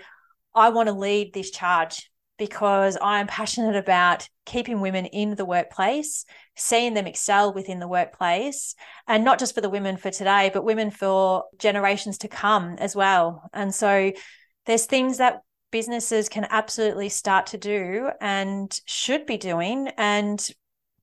I 0.54 0.70
want 0.70 0.88
to 0.88 0.94
lead 0.94 1.34
this 1.34 1.52
charge 1.52 2.11
because 2.42 2.98
I 3.00 3.20
am 3.20 3.28
passionate 3.28 3.76
about 3.76 4.28
keeping 4.48 4.82
women 4.82 5.06
in 5.06 5.36
the 5.36 5.46
workplace, 5.46 6.26
seeing 6.56 6.96
them 6.96 7.06
excel 7.06 7.54
within 7.54 7.80
the 7.80 7.88
workplace, 7.88 8.74
and 9.08 9.24
not 9.24 9.38
just 9.38 9.54
for 9.54 9.62
the 9.62 9.70
women 9.70 9.96
for 9.96 10.10
today, 10.10 10.50
but 10.52 10.66
women 10.66 10.90
for 10.90 11.44
generations 11.60 12.18
to 12.18 12.28
come 12.28 12.78
as 12.80 12.96
well. 12.96 13.48
And 13.54 13.76
so 13.76 14.12
there's 14.66 14.88
things 14.88 15.20
that 15.20 15.42
businesses 15.70 16.30
can 16.30 16.48
absolutely 16.50 17.10
start 17.10 17.46
to 17.46 17.60
do 17.60 18.10
and 18.20 18.76
should 18.86 19.28
be 19.28 19.38
doing. 19.38 19.90
And 19.96 20.44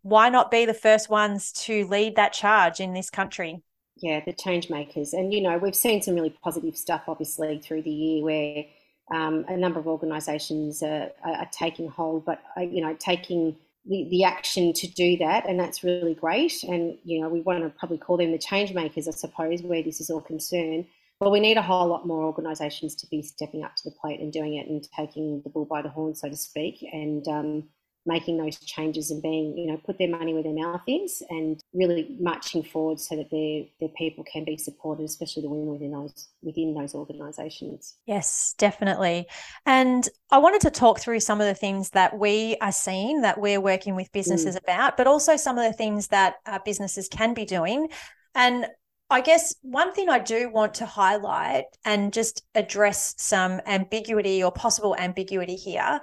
why 0.02 0.30
not 0.30 0.50
be 0.50 0.64
the 0.64 0.74
first 0.74 1.08
ones 1.08 1.52
to 1.52 1.86
lead 1.86 2.16
that 2.16 2.32
charge 2.32 2.80
in 2.80 2.94
this 2.94 3.10
country? 3.10 3.62
Yeah, 3.98 4.24
the 4.24 4.32
change 4.32 4.70
makers. 4.70 5.12
And, 5.12 5.32
you 5.32 5.40
know, 5.40 5.56
we've 5.56 5.76
seen 5.76 6.02
some 6.02 6.16
really 6.16 6.36
positive 6.42 6.76
stuff, 6.76 7.02
obviously, 7.06 7.60
through 7.60 7.82
the 7.82 7.90
year 7.90 8.24
where 8.24 8.64
um, 9.10 9.44
a 9.48 9.56
number 9.56 9.80
of 9.80 9.86
organisations 9.86 10.82
are, 10.82 11.10
are, 11.24 11.48
taking 11.50 11.88
hold, 11.88 12.24
but 12.24 12.42
uh, 12.56 12.60
you 12.60 12.82
know, 12.82 12.94
taking 12.98 13.56
the, 13.86 14.06
the 14.10 14.24
action 14.24 14.72
to 14.74 14.86
do 14.86 15.16
that, 15.18 15.48
and 15.48 15.58
that's 15.58 15.82
really 15.82 16.14
great. 16.14 16.62
And 16.62 16.98
you 17.04 17.20
know, 17.20 17.28
we 17.28 17.40
want 17.40 17.62
to 17.62 17.70
probably 17.70 17.98
call 17.98 18.18
them 18.18 18.32
the 18.32 18.38
change 18.38 18.74
makers, 18.74 19.08
I 19.08 19.12
suppose, 19.12 19.62
where 19.62 19.82
this 19.82 20.00
is 20.00 20.10
all 20.10 20.20
concerned. 20.20 20.86
But 21.20 21.30
we 21.30 21.40
need 21.40 21.56
a 21.56 21.62
whole 21.62 21.88
lot 21.88 22.06
more 22.06 22.22
organisations 22.22 22.94
to 22.96 23.06
be 23.08 23.22
stepping 23.22 23.64
up 23.64 23.74
to 23.76 23.84
the 23.84 23.96
plate 24.00 24.20
and 24.20 24.32
doing 24.32 24.54
it 24.54 24.68
and 24.68 24.86
taking 24.96 25.42
the 25.42 25.50
bull 25.50 25.64
by 25.64 25.82
the 25.82 25.88
horn, 25.88 26.14
so 26.14 26.28
to 26.28 26.36
speak, 26.36 26.84
and 26.92 27.26
um, 27.28 27.64
making 28.08 28.38
those 28.38 28.58
changes 28.58 29.10
and 29.10 29.22
being, 29.22 29.56
you 29.56 29.66
know, 29.66 29.76
put 29.84 29.98
their 29.98 30.08
money 30.08 30.32
where 30.32 30.42
their 30.42 30.54
mouth 30.54 30.80
is 30.88 31.22
and 31.28 31.60
really 31.74 32.16
marching 32.18 32.62
forward 32.62 32.98
so 32.98 33.14
that 33.14 33.30
their 33.30 33.64
their 33.80 33.94
people 33.96 34.24
can 34.24 34.44
be 34.44 34.56
supported, 34.56 35.04
especially 35.04 35.42
the 35.42 35.48
women 35.48 35.68
within 35.68 35.92
those 35.92 36.30
within 36.42 36.74
those 36.74 36.94
organisations. 36.94 37.96
Yes, 38.06 38.54
definitely. 38.58 39.26
And 39.66 40.08
I 40.30 40.38
wanted 40.38 40.62
to 40.62 40.70
talk 40.70 40.98
through 40.98 41.20
some 41.20 41.40
of 41.40 41.46
the 41.46 41.54
things 41.54 41.90
that 41.90 42.18
we 42.18 42.56
are 42.62 42.72
seeing 42.72 43.20
that 43.22 43.38
we're 43.38 43.60
working 43.60 43.94
with 43.94 44.10
businesses 44.10 44.56
mm. 44.56 44.62
about, 44.62 44.96
but 44.96 45.06
also 45.06 45.36
some 45.36 45.58
of 45.58 45.64
the 45.64 45.76
things 45.76 46.08
that 46.08 46.36
businesses 46.64 47.08
can 47.08 47.34
be 47.34 47.44
doing. 47.44 47.88
And 48.34 48.66
I 49.10 49.22
guess 49.22 49.54
one 49.62 49.92
thing 49.92 50.10
I 50.10 50.18
do 50.18 50.50
want 50.50 50.74
to 50.74 50.86
highlight 50.86 51.64
and 51.84 52.12
just 52.12 52.42
address 52.54 53.14
some 53.16 53.60
ambiguity 53.64 54.42
or 54.42 54.52
possible 54.52 54.94
ambiguity 54.96 55.56
here 55.56 56.00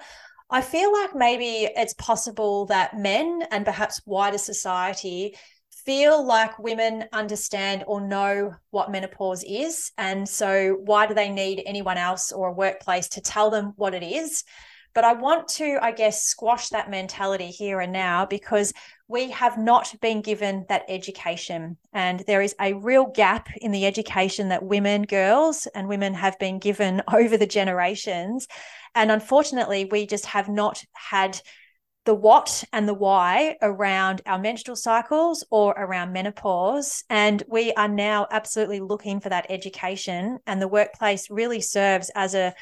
I 0.49 0.61
feel 0.61 0.93
like 0.93 1.15
maybe 1.15 1.69
it's 1.75 1.95
possible 1.95 2.67
that 2.67 2.97
men 2.97 3.43
and 3.51 3.65
perhaps 3.65 4.01
wider 4.05 4.37
society 4.37 5.35
feel 5.85 6.23
like 6.25 6.57
women 6.59 7.05
understand 7.13 7.83
or 7.87 8.01
know 8.01 8.53
what 8.71 8.91
menopause 8.91 9.43
is. 9.43 9.91
And 9.97 10.27
so, 10.27 10.77
why 10.83 11.07
do 11.07 11.13
they 11.13 11.29
need 11.29 11.63
anyone 11.65 11.97
else 11.97 12.31
or 12.31 12.49
a 12.49 12.53
workplace 12.53 13.07
to 13.09 13.21
tell 13.21 13.49
them 13.49 13.73
what 13.75 13.93
it 13.93 14.03
is? 14.03 14.43
But 14.93 15.03
I 15.03 15.13
want 15.13 15.47
to, 15.49 15.77
I 15.81 15.91
guess, 15.91 16.23
squash 16.23 16.69
that 16.69 16.89
mentality 16.89 17.47
here 17.47 17.81
and 17.81 17.91
now 17.91 18.25
because 18.25 18.71
we 19.07 19.29
have 19.29 19.57
not 19.57 19.93
been 20.01 20.21
given 20.21 20.65
that 20.67 20.85
education. 20.88 21.77
And 21.93 22.24
there 22.25 22.41
is 22.41 22.55
a 22.59 22.74
real 22.74 23.05
gap 23.05 23.50
in 23.57 23.71
the 23.71 23.85
education 23.85 24.50
that 24.50 24.63
women, 24.63 25.03
girls, 25.03 25.67
and 25.75 25.88
women 25.88 26.13
have 26.15 26.39
been 26.39 26.59
given 26.59 27.01
over 27.13 27.38
the 27.38 27.45
generations. 27.45 28.47
And 28.95 29.12
unfortunately, 29.12 29.85
we 29.85 30.07
just 30.07 30.25
have 30.27 30.50
not 30.50 30.83
had 30.93 31.39
the 32.05 32.15
what 32.15 32.63
and 32.71 32.88
the 32.88 32.93
why 32.93 33.57
around 33.62 34.21
our 34.27 34.38
menstrual 34.38 34.75
cycles 34.75 35.43
or 35.50 35.71
around 35.71 36.13
menopause. 36.13 37.03
And 37.09 37.41
we 37.47 37.74
are 37.74 37.88
now 37.88 38.27
absolutely 38.31 38.79
looking 38.79 39.19
for 39.19 39.29
that 39.29 39.47
education. 39.50 40.38
And 40.45 40.62
the 40.62 40.67
workplace 40.67 41.29
really 41.29 41.62
serves 41.62 42.12
as 42.15 42.35
a 42.35 42.53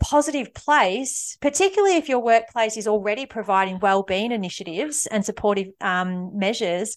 positive 0.00 0.54
place, 0.54 1.36
particularly 1.40 1.96
if 1.96 2.08
your 2.08 2.20
workplace 2.20 2.76
is 2.76 2.86
already 2.86 3.26
providing 3.26 3.78
well-being 3.78 4.32
initiatives 4.32 5.06
and 5.06 5.24
supportive 5.24 5.68
um, 5.80 6.38
measures 6.38 6.96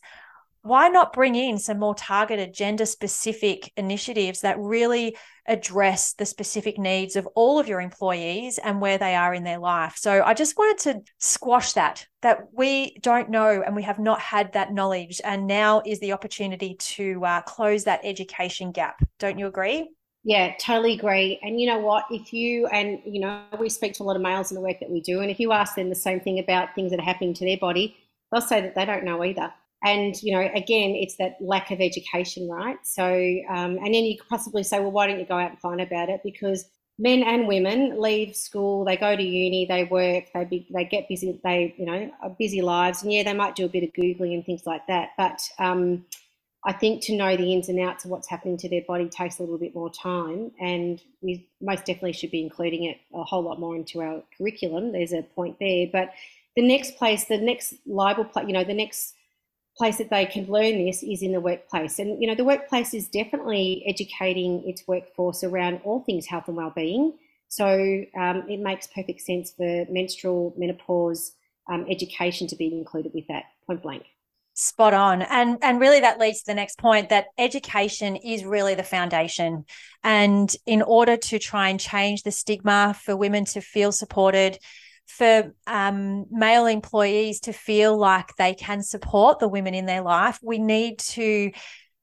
why 0.62 0.90
not 0.90 1.14
bring 1.14 1.36
in 1.36 1.58
some 1.58 1.80
more 1.80 1.96
targeted 1.96 2.54
gender 2.54 2.86
specific 2.86 3.72
initiatives 3.78 4.42
that 4.42 4.60
really 4.60 5.16
address 5.48 6.14
the 6.14 6.26
specific 6.26 6.78
needs 6.78 7.16
of 7.16 7.28
all 7.34 7.60
of 7.60 7.68
your 7.68 7.80
employees 7.80 8.58
and 8.60 8.82
where 8.82 8.98
they 8.98 9.16
are 9.16 9.34
in 9.34 9.44
their 9.44 9.60
life? 9.60 9.96
So 9.98 10.22
i 10.24 10.34
just 10.34 10.58
wanted 10.58 10.84
to 10.84 11.02
squash 11.18 11.74
that 11.74 12.06
that 12.22 12.40
we 12.52 12.98
don't 13.02 13.30
know 13.30 13.64
and 13.66 13.76
we 13.76 13.84
have 13.84 14.00
not 14.00 14.20
had 14.20 14.54
that 14.54 14.74
knowledge 14.74 15.22
and 15.24 15.48
now 15.48 15.82
is 15.86 16.00
the 16.02 16.12
opportunity 16.12 16.76
to 16.76 17.24
uh, 17.24 17.42
close 17.42 17.86
that 17.86 18.02
education 18.04 18.72
gap. 18.72 19.02
Don't 19.18 19.40
you 19.40 19.48
agree 19.48 19.90
yeah, 20.24 20.54
totally 20.60 20.94
agree. 20.94 21.40
And 21.42 21.60
you 21.62 21.68
know 21.68 21.80
what? 21.80 22.06
If 22.12 22.34
you 22.34 22.68
and 22.68 23.00
you 23.06 23.22
know, 23.22 23.42
we 23.60 23.70
speak 23.70 23.94
to 23.96 24.04
a 24.04 24.06
lot 24.06 24.16
of 24.16 24.22
males 24.22 24.52
in 24.52 24.56
the 24.56 24.62
work 24.62 24.80
that 24.82 24.90
we 24.90 25.02
do, 25.02 25.22
and 25.22 25.32
if 25.32 25.40
you 25.40 25.52
ask 25.52 25.76
them 25.76 25.90
the 25.90 25.96
same 25.96 26.20
thing 26.20 26.40
about 26.40 26.76
things 26.76 26.92
that 26.92 27.00
are 27.00 27.04
happening 27.04 27.34
to 27.36 27.46
their 27.46 27.58
body, 27.58 27.96
they'll 28.32 28.42
say 28.42 28.62
that 28.62 28.76
they 28.76 28.86
don't 28.86 29.06
know 29.06 29.24
either. 29.24 29.54
And 29.84 30.22
you 30.22 30.34
know, 30.34 30.42
again, 30.54 30.92
it's 30.92 31.16
that 31.18 31.38
lack 31.40 31.72
of 31.72 31.80
education, 31.80 32.50
right? 32.50 32.78
So, 32.84 33.06
um, 33.50 33.78
and 33.78 33.94
then 33.94 34.04
you 34.04 34.18
could 34.18 34.28
possibly 34.28 34.64
say, 34.64 34.80
well, 34.82 34.92
why 34.92 35.08
don't 35.08 35.20
you 35.20 35.26
go 35.26 35.38
out 35.38 35.52
and 35.52 35.60
find 35.60 35.80
about 35.80 36.10
it? 36.10 36.20
Because 36.22 36.70
men 36.98 37.24
and 37.24 37.48
women 37.48 38.00
leave 38.00 38.36
school, 38.36 38.84
they 38.84 38.98
go 38.98 39.16
to 39.16 39.24
uni, 39.24 39.66
they 39.68 39.86
work, 39.86 40.26
they 40.34 40.44
be, 40.44 40.68
they 40.74 40.84
get 40.84 41.08
busy, 41.08 41.40
they 41.46 41.74
you 41.78 41.86
know, 41.86 42.12
busy 42.38 42.62
lives, 42.62 43.04
and 43.04 43.14
yeah, 43.14 43.24
they 43.24 43.34
might 43.34 43.56
do 43.56 43.64
a 43.64 43.70
bit 43.70 43.84
of 43.86 43.94
googling 43.94 44.34
and 44.34 44.46
things 44.46 44.64
like 44.66 44.86
that, 44.88 45.12
but 45.18 45.42
um, 45.60 46.04
I 46.66 46.74
think 46.74 47.02
to 47.04 47.16
know 47.16 47.38
the 47.38 47.54
ins 47.54 47.70
and 47.70 47.80
outs 47.80 48.04
of 48.04 48.12
what's 48.12 48.28
happening 48.28 48.58
to 48.58 48.70
their 48.70 48.82
body 48.86 49.08
takes 49.08 49.40
a 49.40 49.44
little 49.44 49.58
bit 49.58 49.74
more 49.74 49.90
time, 49.90 50.52
and 50.60 51.02
we 51.22 51.48
most 51.62 51.86
definitely 51.86 52.14
should 52.14 52.32
be 52.32 52.42
including 52.42 52.84
it 52.84 52.98
a 53.14 53.24
whole 53.24 53.44
lot 53.44 53.60
more 53.60 53.76
into 53.76 54.02
our 54.02 54.24
curriculum. 54.38 54.92
There's 54.92 55.14
a 55.14 55.22
point 55.22 55.58
there, 55.60 55.88
but 55.92 56.12
the 56.56 56.68
next 56.68 56.98
place, 56.98 57.26
the 57.26 57.38
next 57.38 57.76
place, 57.86 58.18
you 58.46 58.54
know, 58.54 58.66
the 58.66 58.74
next 58.74 59.16
place 59.78 59.98
that 60.00 60.10
they 60.10 60.26
can 60.26 60.46
learn 60.48 60.84
this 60.86 61.02
is 61.02 61.22
in 61.22 61.32
the 61.32 61.40
workplace, 61.40 61.98
and 61.98 62.22
you 62.22 62.28
know, 62.28 62.36
the 62.36 62.44
workplace 62.44 62.94
is 62.94 63.08
definitely 63.08 63.84
educating 63.88 64.68
its 64.68 64.86
workforce 64.86 65.44
around 65.46 65.80
all 65.86 66.02
things 66.02 66.26
health 66.26 66.50
and 66.50 66.58
well-being. 66.58 67.14
So 67.48 68.04
um, 68.16 68.44
it 68.48 68.60
makes 68.60 68.86
perfect 68.86 69.22
sense 69.22 69.52
for 69.52 69.86
menstrual 69.90 70.54
menopause 70.58 71.32
um, 71.72 71.86
education 71.90 72.48
to 72.48 72.56
be 72.56 72.68
included 72.68 73.14
with 73.14 73.28
that 73.28 73.46
point 73.66 73.82
blank. 73.82 74.04
Spot 74.62 74.94
on. 74.94 75.22
And 75.22 75.58
and 75.62 75.80
really 75.80 76.02
that 76.02 76.20
leads 76.20 76.40
to 76.40 76.48
the 76.48 76.54
next 76.54 76.80
point 76.80 77.08
that 77.10 77.28
education 77.38 78.18
is 78.18 78.44
really 78.44 78.76
the 78.76 78.84
foundation. 78.84 79.64
And 80.04 80.54
in 80.66 80.82
order 80.82 81.16
to 81.16 81.40
try 81.40 81.70
and 81.70 81.80
change 81.80 82.24
the 82.24 82.32
stigma 82.32 82.94
for 83.06 83.16
women 83.16 83.46
to 83.46 83.62
feel 83.62 83.94
supported, 83.94 84.58
for 85.06 85.56
um, 85.66 86.26
male 86.30 86.66
employees 86.66 87.40
to 87.42 87.54
feel 87.54 87.98
like 87.98 88.36
they 88.36 88.54
can 88.54 88.84
support 88.84 89.40
the 89.40 89.48
women 89.48 89.74
in 89.74 89.86
their 89.86 90.02
life, 90.02 90.40
we 90.44 90.58
need 90.60 91.00
to 91.00 91.52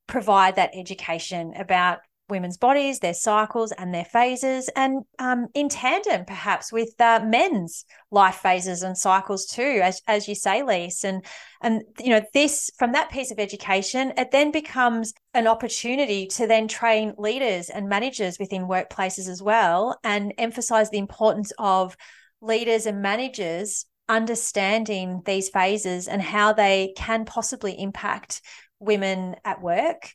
provide 0.07 0.57
that 0.57 0.71
education 0.73 1.53
about 1.59 1.99
women's 2.29 2.57
bodies, 2.57 2.99
their 2.99 3.15
cycles, 3.15 3.73
and 3.73 3.95
their 3.95 4.05
phases, 4.05 4.69
and 4.77 5.05
um, 5.19 5.47
in 5.55 5.69
tandem, 5.69 6.25
perhaps 6.25 6.73
with 6.73 7.01
uh, 7.01 7.21
men's 7.25 7.85
life 8.11 8.37
phases 8.37 8.83
and 8.83 8.97
cycles 8.97 9.47
too, 9.47 9.81
as 9.83 10.03
as 10.07 10.29
you 10.29 10.35
say, 10.35 10.63
Lise. 10.63 11.05
And 11.05 11.25
and 11.63 11.83
you 11.99 12.11
know 12.11 12.23
this 12.35 12.71
from 12.79 12.93
that 12.93 13.11
piece 13.11 13.31
of 13.31 13.39
education, 13.39 14.13
it 14.17 14.31
then 14.31 14.51
becomes 14.51 15.13
an 15.35 15.47
opportunity 15.47 16.27
to 16.29 16.47
then 16.47 16.69
train 16.69 17.15
leaders 17.19 17.69
and 17.69 17.89
managers 17.89 18.39
within 18.39 18.69
workplaces 18.69 19.29
as 19.29 19.43
well, 19.43 19.99
and 20.03 20.33
emphasize 20.39 20.91
the 20.91 20.99
importance 20.99 21.53
of 21.59 21.97
leaders 22.41 22.87
and 22.87 23.03
managers 23.03 23.87
understanding 24.09 25.21
these 25.25 25.49
phases 25.49 26.07
and 26.07 26.23
how 26.23 26.53
they 26.53 26.93
can 26.97 27.25
possibly 27.25 27.73
impact 27.79 28.41
women 28.79 29.35
at 29.45 29.61
work 29.61 30.13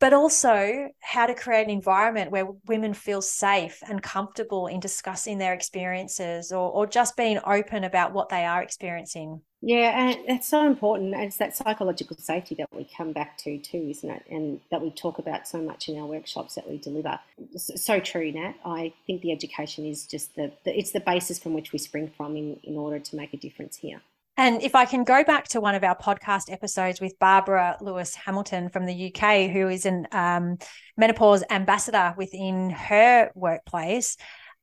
but 0.00 0.14
also 0.14 0.88
how 1.00 1.26
to 1.26 1.34
create 1.34 1.64
an 1.64 1.70
environment 1.70 2.30
where 2.30 2.46
women 2.66 2.94
feel 2.94 3.20
safe 3.20 3.82
and 3.86 4.02
comfortable 4.02 4.66
in 4.66 4.80
discussing 4.80 5.36
their 5.38 5.52
experiences 5.52 6.50
or, 6.50 6.70
or 6.70 6.86
just 6.86 7.16
being 7.16 7.38
open 7.46 7.84
about 7.84 8.12
what 8.14 8.30
they 8.30 8.46
are 8.46 8.62
experiencing. 8.62 9.42
Yeah, 9.62 10.08
and 10.08 10.16
it's 10.26 10.48
so 10.48 10.66
important. 10.66 11.14
It's 11.14 11.36
that 11.36 11.54
psychological 11.54 12.16
safety 12.16 12.54
that 12.54 12.68
we 12.74 12.88
come 12.96 13.12
back 13.12 13.36
to 13.38 13.58
too, 13.58 13.88
isn't 13.90 14.10
it? 14.10 14.24
And 14.30 14.60
that 14.70 14.80
we 14.80 14.90
talk 14.90 15.18
about 15.18 15.46
so 15.46 15.58
much 15.58 15.90
in 15.90 15.98
our 15.98 16.06
workshops 16.06 16.54
that 16.54 16.68
we 16.68 16.78
deliver. 16.78 17.20
So 17.56 18.00
true, 18.00 18.32
Nat. 18.32 18.54
I 18.64 18.94
think 19.06 19.20
the 19.20 19.32
education 19.32 19.84
is 19.84 20.06
just 20.06 20.34
the, 20.34 20.50
the 20.64 20.78
it's 20.78 20.92
the 20.92 21.00
basis 21.00 21.38
from 21.38 21.52
which 21.52 21.72
we 21.72 21.78
spring 21.78 22.10
from 22.16 22.36
in, 22.36 22.58
in 22.64 22.78
order 22.78 22.98
to 22.98 23.16
make 23.16 23.34
a 23.34 23.36
difference 23.36 23.76
here. 23.76 24.00
And 24.36 24.62
if 24.62 24.74
I 24.74 24.86
can 24.86 25.04
go 25.04 25.22
back 25.22 25.48
to 25.48 25.60
one 25.60 25.74
of 25.74 25.84
our 25.84 25.96
podcast 25.96 26.50
episodes 26.50 27.00
with 27.00 27.18
Barbara 27.18 27.76
Lewis 27.80 28.14
Hamilton 28.14 28.70
from 28.70 28.86
the 28.86 29.12
UK, 29.14 29.50
who 29.50 29.68
is 29.68 29.84
an 29.84 30.06
um, 30.12 30.56
menopause 30.96 31.44
ambassador 31.50 32.14
within 32.16 32.70
her 32.70 33.30
workplace, 33.34 34.16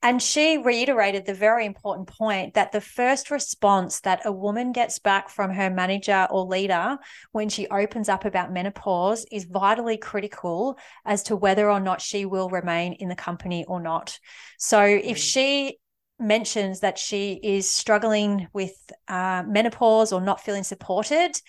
and 0.04 0.22
she 0.22 0.60
reiterated 0.60 1.26
the 1.26 1.34
very 1.34 1.66
important 1.66 2.08
point 2.08 2.54
that 2.54 2.72
the 2.72 2.82
first 2.82 3.32
response 3.32 4.02
that 4.02 4.22
a 4.26 4.32
woman 4.32 4.72
gets 4.72 5.00
back 5.00 5.28
from 5.30 5.52
her 5.52 5.72
manager 5.72 6.28
or 6.30 6.46
leader 6.46 7.00
when 7.32 7.50
she 7.50 7.68
opens 7.68 8.08
up 8.08 8.24
about 8.24 8.54
menopause 8.54 9.26
is 9.32 9.46
vitally 9.46 9.98
critical 9.98 10.78
as 11.04 11.24
to 11.24 11.36
whether 11.36 11.70
or 11.70 11.80
not 11.80 12.00
she 12.00 12.26
will 12.26 12.48
remain 12.50 12.94
in 12.94 13.10
the 13.10 13.16
company 13.16 13.66
or 13.66 13.82
not. 13.82 14.20
So 14.60 14.84
if 14.84 15.18
mm. 15.18 15.22
she 15.22 15.78
mentions 16.20 16.80
that 16.80 16.98
she 16.98 17.40
is 17.44 17.70
struggling 17.70 18.48
with 18.54 18.74
uh, 19.08 19.44
menopause 19.48 20.12
or 20.12 20.22
not 20.22 20.42
feeling 20.42 20.64
supported, 20.64 21.40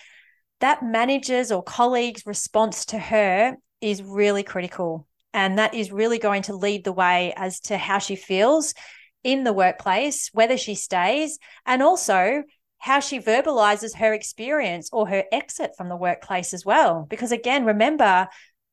that 0.61 0.83
manager's 0.83 1.53
or 1.53 1.63
colleague's 1.63 2.27
response 2.27 2.87
to 2.87 2.99
her 2.99 3.57
is 3.81 4.03
really 4.03 4.43
critical. 4.43 5.07
And 5.33 5.59
that 5.59 5.75
is 5.75 5.93
really 5.93 6.19
going 6.19 6.43
to 6.43 6.57
lead 6.57 6.85
the 6.85 6.93
way 6.93 7.33
as 7.37 7.61
to 7.61 7.79
how 7.79 7.99
she 7.99 8.17
feels 8.17 8.75
in 9.23 9.45
the 9.45 9.53
workplace, 9.53 10.31
whether 10.33 10.57
she 10.57 10.75
stays, 10.75 11.39
and 11.67 11.83
also 11.83 12.43
how 12.79 13.01
she 13.01 13.21
verbalizes 13.21 13.97
her 13.97 14.15
experience 14.15 14.89
or 14.93 15.09
her 15.09 15.25
exit 15.33 15.73
from 15.77 15.89
the 15.89 15.97
workplace 15.97 16.55
as 16.55 16.65
well. 16.65 17.07
Because 17.09 17.33
again, 17.33 17.65
remember, 17.65 18.29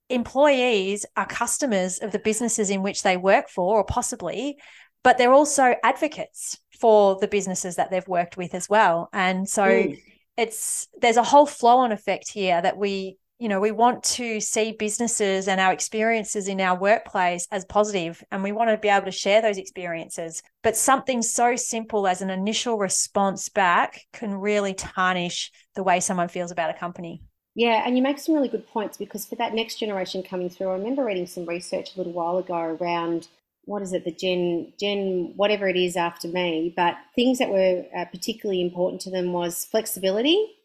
employees 0.09 1.05
are 1.17 1.25
customers 1.25 1.97
of 1.99 2.11
the 2.11 2.19
businesses 2.19 2.69
in 2.69 2.83
which 2.83 3.01
they 3.03 3.17
work 3.17 3.49
for, 3.49 3.77
or 3.77 3.83
possibly, 3.83 4.57
but 5.05 5.19
they're 5.19 5.31
also 5.31 5.75
advocates 5.83 6.57
for 6.79 7.15
the 7.21 7.27
businesses 7.27 7.75
that 7.75 7.91
they've 7.91 8.07
worked 8.07 8.37
with 8.37 8.55
as 8.55 8.67
well. 8.67 9.07
And 9.13 9.47
so 9.47 9.63
mm. 9.63 10.01
it's 10.35 10.87
there's 10.99 11.15
a 11.15 11.23
whole 11.23 11.45
flow 11.45 11.77
on 11.77 11.91
effect 11.91 12.31
here 12.31 12.59
that 12.59 12.75
we 12.75 13.17
you 13.37 13.47
know 13.47 13.59
we 13.59 13.69
want 13.69 14.01
to 14.01 14.39
see 14.39 14.71
businesses 14.71 15.47
and 15.47 15.61
our 15.61 15.71
experiences 15.71 16.47
in 16.47 16.59
our 16.59 16.79
workplace 16.79 17.47
as 17.51 17.65
positive 17.65 18.23
and 18.31 18.41
we 18.41 18.51
want 18.51 18.69
to 18.71 18.77
be 18.77 18.87
able 18.87 19.05
to 19.05 19.11
share 19.11 19.41
those 19.41 19.57
experiences 19.57 20.41
but 20.63 20.77
something 20.77 21.21
so 21.21 21.57
simple 21.57 22.07
as 22.07 22.21
an 22.21 22.29
initial 22.29 22.77
response 22.77 23.49
back 23.49 23.99
can 24.13 24.33
really 24.33 24.73
tarnish 24.73 25.51
the 25.75 25.83
way 25.83 25.99
someone 25.99 26.29
feels 26.29 26.49
about 26.49 26.69
a 26.69 26.73
company 26.73 27.21
yeah 27.55 27.83
and 27.85 27.97
you 27.97 28.01
make 28.01 28.19
some 28.19 28.35
really 28.35 28.47
good 28.47 28.65
points 28.69 28.95
because 28.95 29.25
for 29.25 29.35
that 29.35 29.53
next 29.53 29.75
generation 29.75 30.23
coming 30.23 30.49
through 30.49 30.69
i 30.69 30.73
remember 30.73 31.03
reading 31.03 31.27
some 31.27 31.45
research 31.45 31.93
a 31.93 31.97
little 31.97 32.13
while 32.13 32.37
ago 32.37 32.77
around 32.79 33.27
what 33.65 33.81
is 33.81 33.93
it 33.93 34.05
the 34.05 34.11
gen 34.11 34.71
gen 34.79 35.33
whatever 35.35 35.67
it 35.67 35.77
is 35.77 35.95
after 35.95 36.27
me 36.27 36.73
but 36.75 36.95
things 37.15 37.39
that 37.39 37.49
were 37.49 37.85
uh, 37.97 38.05
particularly 38.05 38.61
important 38.61 39.01
to 39.01 39.09
them 39.09 39.33
was 39.33 39.65
flexibility 39.65 40.55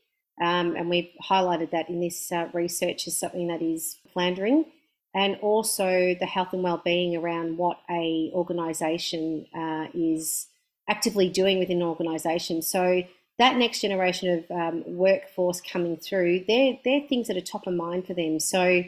um, 0.40 0.74
and 0.74 0.88
we've 0.88 1.10
highlighted 1.22 1.70
that 1.70 1.90
in 1.90 2.00
this 2.00 2.32
uh, 2.32 2.48
research 2.54 3.06
as 3.06 3.16
something 3.16 3.48
that 3.48 3.60
is 3.60 3.98
floundering, 4.12 4.64
and 5.14 5.36
also 5.42 6.14
the 6.18 6.26
health 6.26 6.52
and 6.52 6.62
well-being 6.62 7.14
around 7.14 7.58
what 7.58 7.80
a 7.90 8.30
organisation 8.32 9.46
uh, 9.54 9.86
is 9.92 10.46
actively 10.88 11.28
doing 11.28 11.58
within 11.58 11.82
an 11.82 11.88
organisation. 11.88 12.62
So 12.62 13.02
that 13.38 13.56
next 13.56 13.80
generation 13.80 14.44
of 14.50 14.50
um, 14.50 14.84
workforce 14.86 15.60
coming 15.60 15.96
through, 15.96 16.44
they're, 16.48 16.78
they're 16.84 17.06
things 17.06 17.28
that 17.28 17.36
are 17.36 17.42
top 17.42 17.66
of 17.66 17.74
mind 17.74 18.06
for 18.06 18.14
them. 18.14 18.40
So 18.40 18.82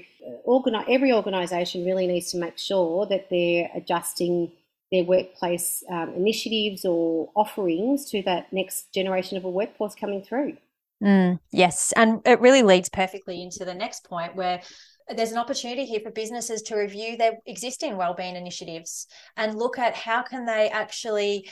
every 0.88 1.12
organisation 1.12 1.84
really 1.84 2.06
needs 2.06 2.30
to 2.32 2.38
make 2.38 2.58
sure 2.58 3.06
that 3.06 3.28
they're 3.30 3.70
adjusting 3.74 4.52
their 4.90 5.04
workplace 5.04 5.82
um, 5.90 6.10
initiatives 6.14 6.84
or 6.84 7.30
offerings 7.34 8.10
to 8.10 8.22
that 8.22 8.52
next 8.52 8.92
generation 8.92 9.38
of 9.38 9.44
a 9.44 9.50
workforce 9.50 9.94
coming 9.94 10.22
through. 10.22 10.56
Mm, 11.02 11.40
yes. 11.50 11.92
And 11.96 12.20
it 12.24 12.40
really 12.40 12.62
leads 12.62 12.88
perfectly 12.88 13.42
into 13.42 13.64
the 13.64 13.74
next 13.74 14.04
point 14.04 14.36
where 14.36 14.60
there's 15.08 15.32
an 15.32 15.38
opportunity 15.38 15.84
here 15.84 16.00
for 16.00 16.10
businesses 16.10 16.62
to 16.62 16.76
review 16.76 17.16
their 17.16 17.38
existing 17.46 17.96
wellbeing 17.96 18.36
initiatives 18.36 19.06
and 19.36 19.58
look 19.58 19.78
at 19.78 19.94
how 19.94 20.22
can 20.22 20.46
they 20.46 20.68
actually 20.68 21.50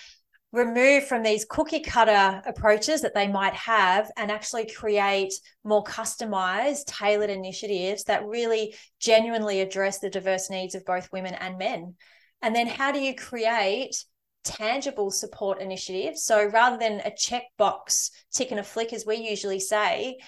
remove 0.52 1.06
from 1.06 1.22
these 1.22 1.44
cookie 1.44 1.80
cutter 1.80 2.42
approaches 2.44 3.02
that 3.02 3.14
they 3.14 3.28
might 3.28 3.54
have 3.54 4.10
and 4.16 4.30
actually 4.30 4.68
create 4.68 5.32
more 5.62 5.84
customized 5.84 6.86
tailored 6.86 7.30
initiatives 7.30 8.04
that 8.04 8.26
really 8.26 8.74
genuinely 8.98 9.60
address 9.60 10.00
the 10.00 10.10
diverse 10.10 10.50
needs 10.50 10.74
of 10.74 10.84
both 10.84 11.12
women 11.12 11.34
and 11.34 11.56
men 11.56 11.94
and 12.42 12.54
then 12.54 12.66
how 12.66 12.90
do 12.90 13.00
you 13.00 13.14
create 13.14 14.04
tangible 14.44 15.10
support 15.10 15.60
initiatives. 15.60 16.24
So 16.24 16.46
rather 16.46 16.78
than 16.78 17.00
a 17.00 17.10
checkbox 17.10 18.10
tick 18.32 18.50
and 18.50 18.60
a 18.60 18.64
flick, 18.64 18.92
as 18.92 19.04
we 19.06 19.16
usually 19.16 19.60
say, 19.60 20.18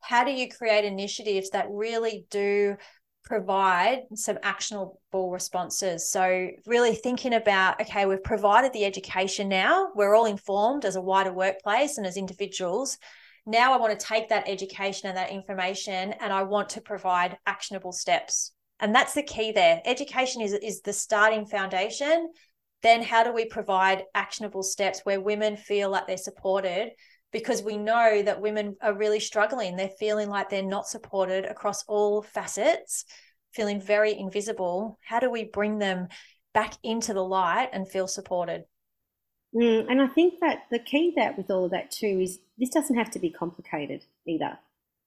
how 0.00 0.24
do 0.24 0.32
you 0.32 0.48
create 0.48 0.84
initiatives 0.84 1.50
that 1.50 1.70
really 1.70 2.26
do 2.30 2.76
provide 3.24 4.02
some 4.14 4.38
actionable 4.42 5.30
responses? 5.30 6.10
So, 6.10 6.48
really 6.66 6.94
thinking 6.94 7.34
about 7.34 7.80
okay, 7.80 8.06
we've 8.06 8.22
provided 8.22 8.72
the 8.72 8.84
education 8.84 9.48
now, 9.48 9.90
we're 9.94 10.14
all 10.14 10.26
informed 10.26 10.84
as 10.84 10.96
a 10.96 11.00
wider 11.00 11.32
workplace 11.32 11.98
and 11.98 12.06
as 12.06 12.16
individuals. 12.16 12.98
Now, 13.44 13.72
I 13.72 13.78
want 13.78 13.98
to 13.98 14.06
take 14.06 14.28
that 14.28 14.48
education 14.48 15.08
and 15.08 15.16
that 15.16 15.30
information 15.30 16.12
and 16.12 16.32
I 16.32 16.44
want 16.44 16.68
to 16.70 16.80
provide 16.80 17.38
actionable 17.44 17.92
steps. 17.92 18.52
And 18.78 18.94
that's 18.94 19.14
the 19.14 19.22
key 19.22 19.50
there. 19.50 19.82
Education 19.84 20.42
is, 20.42 20.52
is 20.52 20.80
the 20.80 20.92
starting 20.92 21.46
foundation 21.46 22.30
then 22.82 23.02
how 23.02 23.22
do 23.22 23.32
we 23.32 23.44
provide 23.44 24.04
actionable 24.14 24.62
steps 24.62 25.00
where 25.04 25.20
women 25.20 25.56
feel 25.56 25.88
like 25.90 26.06
they're 26.06 26.16
supported 26.16 26.90
because 27.32 27.62
we 27.62 27.76
know 27.76 28.22
that 28.22 28.40
women 28.40 28.76
are 28.82 28.94
really 28.94 29.20
struggling. 29.20 29.76
They're 29.76 29.88
feeling 29.88 30.28
like 30.28 30.50
they're 30.50 30.62
not 30.62 30.86
supported 30.86 31.44
across 31.44 31.84
all 31.88 32.22
facets 32.22 33.04
feeling 33.54 33.80
very 33.80 34.18
invisible. 34.18 34.98
How 35.06 35.20
do 35.20 35.30
we 35.30 35.44
bring 35.44 35.78
them 35.78 36.08
back 36.54 36.74
into 36.82 37.14
the 37.14 37.24
light 37.24 37.70
and 37.72 37.88
feel 37.88 38.06
supported? 38.06 38.64
Mm, 39.54 39.90
and 39.90 40.00
i 40.00 40.06
think 40.06 40.34
that 40.40 40.60
the 40.70 40.78
key 40.78 41.12
that 41.16 41.36
with 41.36 41.50
all 41.50 41.66
of 41.66 41.72
that 41.72 41.90
too 41.90 42.20
is 42.22 42.38
this 42.56 42.70
doesn't 42.70 42.96
have 42.96 43.10
to 43.10 43.18
be 43.18 43.30
complicated 43.30 44.02
either. 44.26 44.58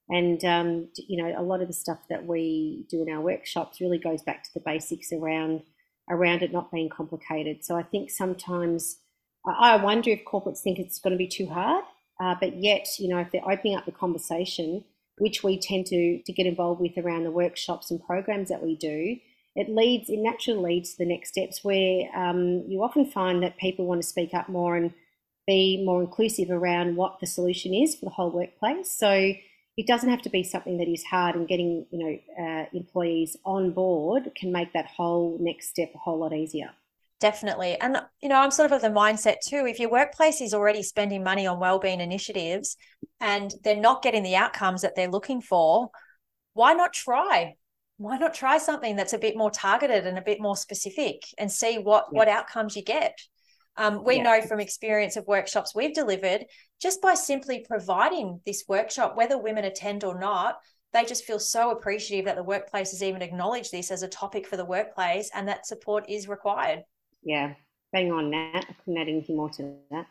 And 0.08 0.44
um, 0.44 0.88
you 0.96 1.20
know 1.20 1.34
a 1.36 1.42
lot 1.42 1.62
of 1.62 1.66
the 1.66 1.74
stuff 1.74 1.98
that 2.10 2.26
we 2.26 2.86
do 2.88 3.02
in 3.02 3.12
our 3.12 3.20
workshops 3.20 3.80
really 3.80 3.98
goes 3.98 4.22
back 4.22 4.44
to 4.44 4.50
the 4.54 4.62
basics 4.64 5.12
around 5.12 5.62
around 6.08 6.42
it 6.42 6.52
not 6.52 6.70
being 6.70 6.88
complicated. 6.88 7.64
So 7.64 7.74
I 7.74 7.82
think 7.82 8.10
sometimes 8.10 8.98
I 9.44 9.76
wonder 9.82 10.10
if 10.10 10.24
corporates 10.24 10.60
think 10.60 10.78
it's 10.78 11.00
going 11.00 11.12
to 11.12 11.18
be 11.18 11.28
too 11.28 11.46
hard, 11.46 11.84
uh, 12.20 12.34
but 12.40 12.62
yet, 12.62 12.86
you 12.98 13.08
know, 13.08 13.18
if 13.18 13.30
they're 13.30 13.48
opening 13.48 13.76
up 13.76 13.84
the 13.84 13.92
conversation, 13.92 14.84
which 15.18 15.42
we 15.42 15.58
tend 15.58 15.86
to, 15.86 16.22
to 16.22 16.32
get 16.32 16.46
involved 16.46 16.80
with 16.80 16.96
around 16.98 17.24
the 17.24 17.30
workshops 17.30 17.90
and 17.90 18.04
programs 18.04 18.48
that 18.48 18.62
we 18.62 18.76
do, 18.76 19.16
it 19.54 19.68
leads, 19.70 20.10
it 20.10 20.18
naturally 20.18 20.74
leads 20.74 20.92
to 20.92 20.98
the 20.98 21.06
next 21.06 21.30
steps 21.30 21.64
where 21.64 22.04
um, 22.14 22.64
you 22.68 22.82
often 22.82 23.10
find 23.10 23.42
that 23.42 23.56
people 23.56 23.86
want 23.86 24.02
to 24.02 24.06
speak 24.06 24.34
up 24.34 24.48
more 24.48 24.76
and 24.76 24.92
be 25.46 25.82
more 25.84 26.02
inclusive 26.02 26.50
around 26.50 26.96
what 26.96 27.18
the 27.20 27.26
solution 27.26 27.72
is 27.72 27.94
for 27.94 28.04
the 28.04 28.10
whole 28.10 28.30
workplace. 28.30 28.92
So 28.92 29.32
it 29.76 29.86
doesn't 29.86 30.08
have 30.08 30.22
to 30.22 30.30
be 30.30 30.42
something 30.42 30.78
that 30.78 30.88
is 30.88 31.04
hard 31.04 31.36
and 31.36 31.48
getting 31.48 31.86
you 31.90 31.98
know 31.98 32.44
uh, 32.44 32.64
employees 32.72 33.36
on 33.44 33.72
board 33.72 34.30
can 34.34 34.52
make 34.52 34.72
that 34.72 34.86
whole 34.86 35.36
next 35.40 35.68
step 35.68 35.90
a 35.94 35.98
whole 35.98 36.18
lot 36.18 36.32
easier 36.32 36.70
definitely 37.18 37.76
and 37.80 37.96
you 38.20 38.28
know 38.28 38.36
i'm 38.36 38.50
sort 38.50 38.70
of 38.70 38.76
of 38.76 38.82
the 38.82 38.88
mindset 38.88 39.36
too 39.44 39.66
if 39.66 39.80
your 39.80 39.90
workplace 39.90 40.40
is 40.40 40.52
already 40.52 40.82
spending 40.82 41.24
money 41.24 41.46
on 41.46 41.58
wellbeing 41.58 42.00
initiatives 42.00 42.76
and 43.20 43.54
they're 43.64 43.76
not 43.76 44.02
getting 44.02 44.22
the 44.22 44.36
outcomes 44.36 44.82
that 44.82 44.94
they're 44.94 45.10
looking 45.10 45.40
for 45.40 45.88
why 46.52 46.74
not 46.74 46.92
try 46.92 47.54
why 47.96 48.18
not 48.18 48.34
try 48.34 48.58
something 48.58 48.96
that's 48.96 49.14
a 49.14 49.18
bit 49.18 49.36
more 49.36 49.50
targeted 49.50 50.06
and 50.06 50.18
a 50.18 50.22
bit 50.22 50.40
more 50.40 50.56
specific 50.56 51.22
and 51.38 51.50
see 51.50 51.78
what 51.78 52.06
yeah. 52.12 52.18
what 52.18 52.28
outcomes 52.28 52.76
you 52.76 52.82
get 52.82 53.18
um, 53.78 54.04
we 54.04 54.16
yeah. 54.16 54.22
know 54.22 54.42
from 54.42 54.60
experience 54.60 55.16
of 55.16 55.26
workshops 55.26 55.74
we've 55.74 55.94
delivered, 55.94 56.46
just 56.80 57.02
by 57.02 57.14
simply 57.14 57.64
providing 57.68 58.40
this 58.46 58.64
workshop, 58.68 59.16
whether 59.16 59.36
women 59.38 59.64
attend 59.64 60.02
or 60.02 60.18
not, 60.18 60.56
they 60.92 61.04
just 61.04 61.24
feel 61.24 61.38
so 61.38 61.70
appreciative 61.70 62.24
that 62.24 62.36
the 62.36 62.42
workplace 62.42 62.92
has 62.92 63.02
even 63.02 63.20
acknowledged 63.20 63.70
this 63.70 63.90
as 63.90 64.02
a 64.02 64.08
topic 64.08 64.46
for 64.46 64.56
the 64.56 64.64
workplace 64.64 65.30
and 65.34 65.48
that 65.48 65.66
support 65.66 66.08
is 66.08 66.26
required. 66.26 66.84
Yeah, 67.26 67.54
bang 67.92 68.12
on 68.12 68.30
that. 68.30 68.66
I 68.68 68.72
couldn't 68.72 68.98
add 68.98 69.08
anything 69.08 69.36
more 69.36 69.50
to 69.50 69.74
that. 69.90 70.06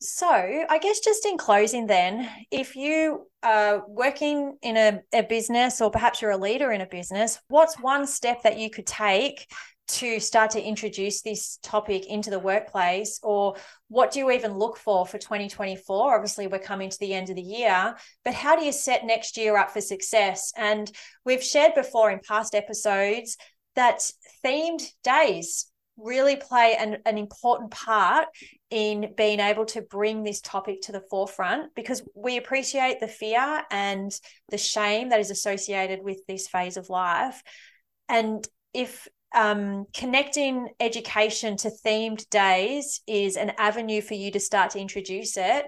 So, 0.00 0.28
I 0.28 0.78
guess 0.78 1.00
just 1.00 1.26
in 1.26 1.36
closing, 1.36 1.86
then, 1.86 2.28
if 2.50 2.74
you 2.74 3.26
are 3.42 3.84
working 3.86 4.56
in 4.62 4.76
a, 4.78 5.00
a 5.12 5.22
business 5.24 5.80
or 5.82 5.90
perhaps 5.90 6.22
you're 6.22 6.30
a 6.30 6.38
leader 6.38 6.72
in 6.72 6.80
a 6.80 6.86
business, 6.86 7.38
what's 7.48 7.78
one 7.78 8.06
step 8.06 8.44
that 8.44 8.58
you 8.58 8.70
could 8.70 8.86
take 8.86 9.46
to 9.88 10.20
start 10.20 10.52
to 10.52 10.62
introduce 10.62 11.20
this 11.20 11.58
topic 11.62 12.06
into 12.06 12.30
the 12.30 12.38
workplace 12.38 13.20
or 13.22 13.56
what 13.88 14.10
do 14.10 14.20
you 14.20 14.30
even 14.30 14.52
look 14.52 14.76
for 14.76 15.06
for 15.06 15.16
2024 15.16 16.14
obviously 16.14 16.46
we're 16.46 16.58
coming 16.58 16.90
to 16.90 16.98
the 17.00 17.14
end 17.14 17.30
of 17.30 17.36
the 17.36 17.42
year 17.42 17.96
but 18.22 18.34
how 18.34 18.54
do 18.54 18.62
you 18.66 18.70
set 18.70 19.06
next 19.06 19.38
year 19.38 19.56
up 19.56 19.70
for 19.70 19.80
success 19.80 20.52
and 20.58 20.92
we've 21.24 21.42
shared 21.42 21.72
before 21.74 22.10
in 22.10 22.20
past 22.20 22.54
episodes 22.54 23.38
that 23.76 24.00
themed 24.44 24.82
days 25.02 25.70
really 25.98 26.36
play 26.36 26.76
an, 26.78 26.98
an 27.04 27.18
important 27.18 27.70
part 27.70 28.28
in 28.70 29.12
being 29.16 29.40
able 29.40 29.64
to 29.66 29.82
bring 29.82 30.22
this 30.22 30.40
topic 30.40 30.80
to 30.82 30.92
the 30.92 31.02
forefront 31.10 31.74
because 31.74 32.02
we 32.14 32.36
appreciate 32.36 33.00
the 33.00 33.08
fear 33.08 33.62
and 33.70 34.12
the 34.50 34.58
shame 34.58 35.08
that 35.10 35.20
is 35.20 35.30
associated 35.30 36.02
with 36.02 36.18
this 36.26 36.48
phase 36.48 36.76
of 36.76 36.88
life. 36.88 37.42
And 38.08 38.46
if 38.72 39.08
um, 39.34 39.86
connecting 39.94 40.68
education 40.80 41.56
to 41.58 41.70
themed 41.84 42.28
days 42.30 43.02
is 43.06 43.36
an 43.36 43.52
avenue 43.58 44.00
for 44.00 44.14
you 44.14 44.30
to 44.30 44.40
start 44.40 44.70
to 44.70 44.80
introduce 44.80 45.36
it, 45.36 45.66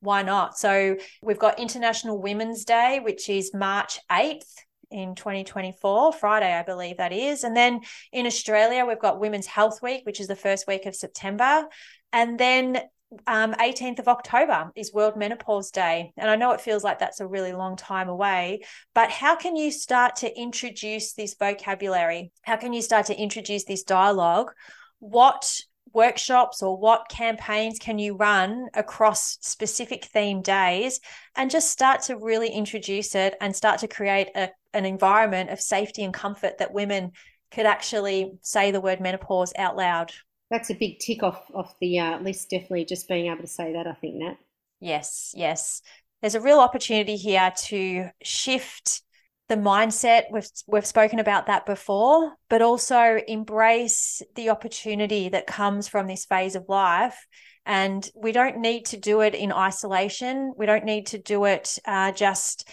why 0.00 0.22
not? 0.22 0.56
So 0.56 0.96
we've 1.22 1.38
got 1.38 1.58
International 1.58 2.20
Women's 2.20 2.64
Day, 2.64 3.00
which 3.02 3.28
is 3.28 3.52
March 3.52 3.98
8th 4.10 4.46
in 4.90 5.14
2024, 5.14 6.12
Friday, 6.12 6.52
I 6.52 6.62
believe 6.62 6.98
that 6.98 7.12
is. 7.12 7.44
And 7.44 7.56
then 7.56 7.80
in 8.12 8.26
Australia, 8.26 8.84
we've 8.84 8.98
got 8.98 9.20
Women's 9.20 9.46
Health 9.46 9.82
Week, 9.82 10.04
which 10.04 10.20
is 10.20 10.26
the 10.26 10.36
first 10.36 10.66
week 10.66 10.86
of 10.86 10.94
September. 10.94 11.66
And 12.12 12.38
then 12.38 12.80
um, 13.26 13.54
18th 13.54 13.98
of 13.98 14.08
October 14.08 14.70
is 14.76 14.92
World 14.92 15.16
Menopause 15.16 15.70
Day. 15.70 16.12
And 16.16 16.30
I 16.30 16.36
know 16.36 16.52
it 16.52 16.60
feels 16.60 16.84
like 16.84 16.98
that's 16.98 17.20
a 17.20 17.26
really 17.26 17.52
long 17.52 17.76
time 17.76 18.08
away, 18.08 18.62
but 18.94 19.10
how 19.10 19.36
can 19.36 19.56
you 19.56 19.70
start 19.70 20.16
to 20.16 20.40
introduce 20.40 21.14
this 21.14 21.34
vocabulary? 21.34 22.32
How 22.42 22.56
can 22.56 22.72
you 22.72 22.82
start 22.82 23.06
to 23.06 23.20
introduce 23.20 23.64
this 23.64 23.82
dialogue? 23.82 24.52
What 25.00 25.60
workshops 25.92 26.62
or 26.62 26.76
what 26.76 27.08
campaigns 27.08 27.78
can 27.78 27.98
you 27.98 28.16
run 28.16 28.68
across 28.74 29.38
specific 29.40 30.04
theme 30.06 30.42
days 30.42 31.00
and 31.36 31.50
just 31.50 31.70
start 31.70 32.02
to 32.02 32.16
really 32.16 32.48
introduce 32.48 33.14
it 33.14 33.34
and 33.40 33.54
start 33.54 33.80
to 33.80 33.88
create 33.88 34.28
a, 34.34 34.48
an 34.72 34.86
environment 34.86 35.50
of 35.50 35.60
safety 35.60 36.02
and 36.02 36.14
comfort 36.14 36.58
that 36.58 36.72
women 36.72 37.12
could 37.50 37.66
actually 37.66 38.32
say 38.42 38.70
the 38.70 38.80
word 38.80 39.00
menopause 39.00 39.52
out 39.56 39.76
loud 39.76 40.12
that's 40.50 40.70
a 40.70 40.74
big 40.74 40.98
tick 40.98 41.22
off 41.22 41.42
off 41.54 41.76
the 41.80 41.98
uh, 41.98 42.18
list. 42.18 42.50
Definitely, 42.50 42.84
just 42.84 43.08
being 43.08 43.26
able 43.26 43.42
to 43.42 43.46
say 43.46 43.72
that. 43.72 43.86
I 43.86 43.94
think 43.94 44.16
Nat. 44.16 44.36
Yes, 44.80 45.32
yes. 45.36 45.80
There's 46.20 46.34
a 46.34 46.40
real 46.40 46.58
opportunity 46.58 47.16
here 47.16 47.52
to 47.68 48.10
shift 48.22 49.02
the 49.50 49.56
mindset. 49.56 50.24
We've 50.30 50.48
we've 50.66 50.86
spoken 50.86 51.18
about 51.18 51.46
that 51.46 51.66
before, 51.66 52.32
but 52.48 52.62
also 52.62 53.18
embrace 53.26 54.22
the 54.36 54.50
opportunity 54.50 55.28
that 55.28 55.46
comes 55.46 55.88
from 55.88 56.06
this 56.06 56.24
phase 56.24 56.54
of 56.54 56.68
life. 56.68 57.26
And 57.66 58.08
we 58.14 58.32
don't 58.32 58.58
need 58.58 58.86
to 58.86 58.96
do 58.96 59.20
it 59.20 59.34
in 59.34 59.52
isolation. 59.52 60.54
We 60.56 60.66
don't 60.66 60.84
need 60.84 61.08
to 61.08 61.18
do 61.18 61.44
it 61.44 61.78
uh, 61.84 62.12
just 62.12 62.68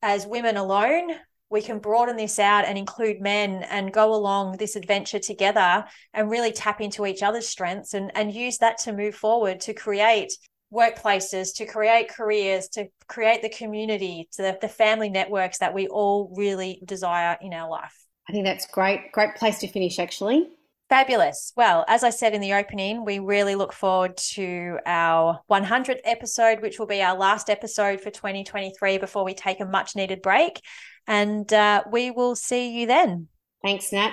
as 0.00 0.26
women 0.26 0.56
alone 0.56 1.10
we 1.52 1.60
can 1.60 1.80
broaden 1.80 2.16
this 2.16 2.38
out 2.38 2.64
and 2.64 2.78
include 2.78 3.20
men 3.20 3.62
and 3.64 3.92
go 3.92 4.14
along 4.14 4.56
this 4.56 4.74
adventure 4.74 5.18
together 5.18 5.84
and 6.14 6.30
really 6.30 6.50
tap 6.50 6.80
into 6.80 7.04
each 7.04 7.22
other's 7.22 7.46
strengths 7.46 7.92
and, 7.92 8.10
and 8.14 8.32
use 8.32 8.56
that 8.56 8.78
to 8.78 8.92
move 8.94 9.14
forward 9.14 9.60
to 9.60 9.74
create 9.74 10.32
workplaces, 10.72 11.54
to 11.56 11.66
create 11.66 12.08
careers, 12.08 12.68
to 12.68 12.86
create 13.06 13.42
the 13.42 13.48
community, 13.50 14.28
to 14.32 14.42
the, 14.42 14.58
the 14.60 14.68
family 14.68 15.10
networks 15.10 15.58
that 15.58 15.74
we 15.74 15.86
all 15.88 16.32
really 16.36 16.82
desire 16.84 17.36
in 17.40 17.52
our 17.52 17.68
life. 17.68 17.94
I 18.28 18.32
think 18.32 18.44
that's 18.44 18.66
great. 18.66 19.12
Great 19.12 19.34
place 19.34 19.58
to 19.58 19.68
finish, 19.68 19.98
actually. 19.98 20.48
Fabulous. 20.88 21.52
Well, 21.56 21.84
as 21.88 22.04
I 22.04 22.10
said 22.10 22.34
in 22.34 22.40
the 22.40 22.54
opening, 22.54 23.04
we 23.04 23.18
really 23.18 23.54
look 23.54 23.72
forward 23.72 24.16
to 24.34 24.78
our 24.84 25.40
100th 25.50 26.00
episode, 26.04 26.60
which 26.60 26.78
will 26.78 26.86
be 26.86 27.02
our 27.02 27.16
last 27.16 27.48
episode 27.48 28.00
for 28.00 28.10
2023 28.10 28.98
before 28.98 29.24
we 29.24 29.32
take 29.34 29.60
a 29.60 29.64
much 29.64 29.96
needed 29.96 30.20
break. 30.20 30.60
And 31.06 31.50
uh, 31.52 31.84
we 31.90 32.10
will 32.10 32.36
see 32.36 32.78
you 32.78 32.86
then. 32.86 33.28
Thanks, 33.62 33.90
Nat. 33.92 34.12